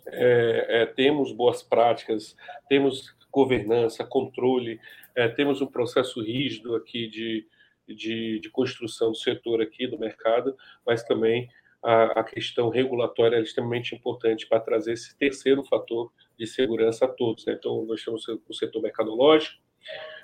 [0.07, 2.37] é, é, temos boas práticas,
[2.69, 4.79] temos governança, controle,
[5.19, 7.45] é, temos um processo rígido aqui de,
[7.85, 10.55] de, de, construção do setor aqui, do mercado,
[10.85, 11.49] mas também
[11.83, 17.07] a, a questão regulatória é extremamente importante para trazer esse terceiro fator de segurança a
[17.09, 17.45] todos.
[17.45, 17.53] Né?
[17.59, 19.61] Então, nós temos o setor mercadológico,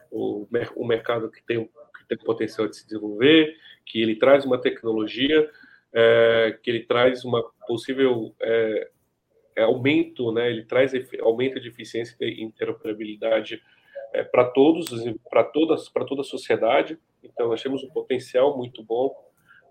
[0.09, 3.53] o, o mercado que tem, que tem potencial de se desenvolver,
[3.85, 5.51] que ele traz uma tecnologia,
[5.91, 8.89] é, que ele traz uma possível é,
[9.57, 10.49] aumento, né?
[10.49, 13.61] ele traz aumento de eficiência e interoperabilidade
[14.13, 14.89] é, para todos,
[15.29, 16.97] para todas, para toda a sociedade.
[17.23, 19.13] Então, nós temos um potencial muito bom.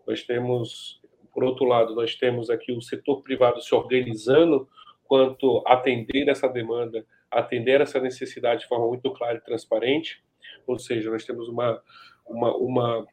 [0.06, 1.00] Nós temos,
[1.32, 4.68] por outro lado, nós temos aqui o setor privado se organizando
[5.04, 10.22] quanto a atender essa demanda, atender essa necessidade de forma muito clara e transparente.
[10.66, 11.82] Ou seja, nós temos uma,
[12.26, 13.06] uma, uma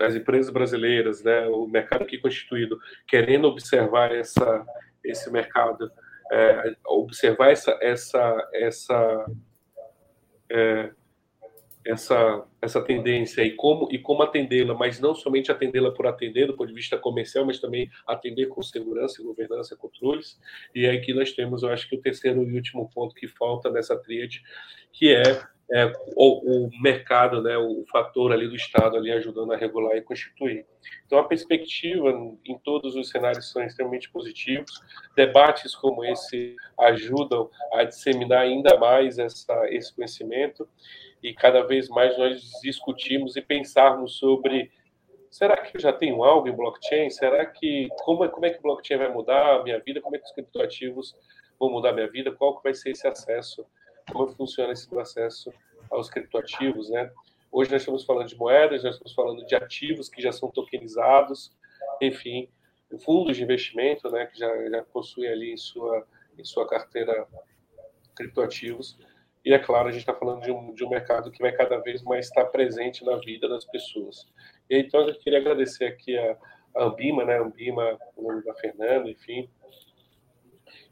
[0.00, 4.66] as empresas brasileiras, né, o mercado aqui constituído, querendo observar essa,
[5.04, 5.90] esse mercado,
[6.32, 9.26] é, observar essa, essa, essa
[10.50, 10.90] é,
[11.88, 16.54] essa, essa tendência e como, e como atendê-la, mas não somente atendê-la por atender do
[16.54, 20.38] ponto de vista comercial, mas também atender com segurança, governança, controles.
[20.74, 23.70] E aí que nós temos, eu acho que o terceiro e último ponto que falta
[23.70, 24.42] nessa tríade,
[24.92, 29.56] que é, é o, o, mercado, né, o fator ali do Estado ali ajudando a
[29.56, 30.64] regular e constituir.
[31.06, 32.10] Então a perspectiva
[32.44, 34.80] em todos os cenários são extremamente positivos.
[35.14, 40.66] Debates como esse ajudam a disseminar ainda mais essa, esse conhecimento
[41.22, 44.70] e cada vez mais nós discutimos e pensarmos sobre
[45.30, 47.10] será que eu já tenho algo em blockchain?
[47.10, 50.00] Será que como é, como é que o blockchain vai mudar a minha vida?
[50.00, 51.14] Como é que os criptoativos
[51.60, 52.32] vão mudar a minha vida?
[52.32, 53.66] Qual que vai ser esse acesso?
[54.12, 55.52] Como funciona esse acesso
[55.90, 57.10] aos criptoativos, né?
[57.50, 61.50] Hoje nós estamos falando de moedas, nós estamos falando de ativos que já são tokenizados,
[62.00, 62.48] enfim,
[63.04, 66.06] fundos de investimento, né, que já, já possuem ali em sua
[66.38, 67.26] em sua carteira
[68.14, 68.96] criptoativos.
[69.44, 71.78] E é claro, a gente está falando de um, de um mercado que vai cada
[71.78, 74.26] vez mais estar presente na vida das pessoas.
[74.70, 76.36] E então eu queria agradecer aqui a,
[76.76, 77.38] a Ambima, né?
[77.38, 79.50] Ambima, o nome da Fernanda, enfim,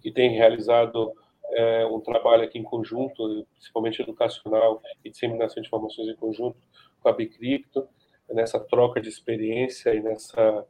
[0.05, 1.13] e tem realizado
[1.53, 6.59] é, um trabalho aqui em conjunto, principalmente educacional e disseminação de informações em conjunto
[7.01, 7.89] com a Bicripto,
[8.29, 10.67] nessa troca de experiência e nessa,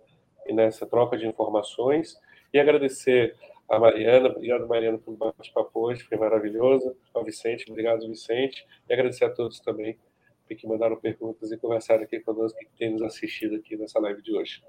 [0.46, 2.20] e nessa troca de informações.
[2.52, 3.34] E agradecer
[3.68, 6.96] a Mariana, obrigado Mariana pelo bate-papo hoje, foi maravilhoso.
[7.12, 8.66] Ao Vicente, obrigado Vicente.
[8.88, 9.98] E agradecer a todos também
[10.54, 14.32] que mandaram perguntas e conversaram aqui conosco que tem nos assistido aqui nessa live de
[14.32, 14.62] hoje.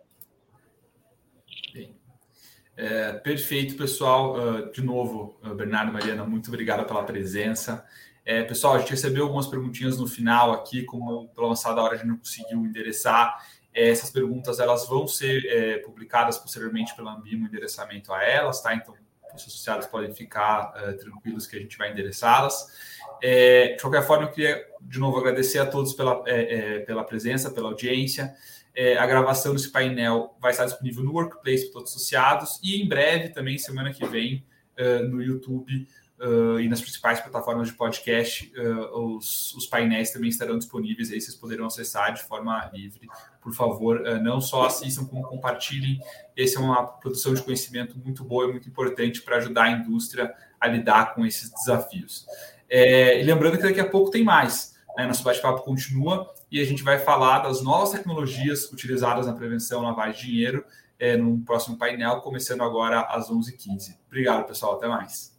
[2.77, 4.35] É, perfeito, pessoal.
[4.37, 7.83] Uh, de novo, uh, Bernardo Mariana, muito obrigado pela presença.
[8.23, 11.97] É, pessoal, a gente recebeu algumas perguntinhas no final aqui, como pela lançada hora a
[11.97, 13.43] gente não conseguiu endereçar.
[13.73, 18.61] É, essas perguntas elas vão ser é, publicadas posteriormente pela Ambima, o endereçamento a elas,
[18.61, 18.75] tá?
[18.75, 18.93] Então,
[19.33, 22.67] os associados podem ficar uh, tranquilos que a gente vai endereçá-las.
[23.21, 27.51] É, de qualquer forma, eu queria de novo agradecer a todos pela, é, pela presença,
[27.51, 28.35] pela audiência.
[28.79, 32.79] É, a gravação desse painel vai estar disponível no Workplace para todos os associados e
[32.79, 34.45] em breve, também semana que vem,
[34.79, 35.87] uh, no YouTube
[36.19, 41.19] uh, e nas principais plataformas de podcast, uh, os, os, painéis também estarão disponíveis, aí
[41.19, 43.07] vocês poderão acessar de forma livre.
[43.41, 45.99] Por favor, não só assistam, como compartilhem.
[46.37, 50.31] Essa é uma produção de conhecimento muito boa e muito importante para ajudar a indústria
[50.61, 52.27] a lidar com esses desafios.
[52.69, 54.75] É, e lembrando que daqui a pouco tem mais.
[54.95, 55.07] Né?
[55.07, 60.21] Nosso bate-papo continua e a gente vai falar das novas tecnologias utilizadas na prevenção lavagem
[60.21, 60.65] de dinheiro
[60.99, 63.97] é, no próximo painel, começando agora às 11h15.
[64.07, 64.75] Obrigado, pessoal.
[64.75, 65.36] Até mais.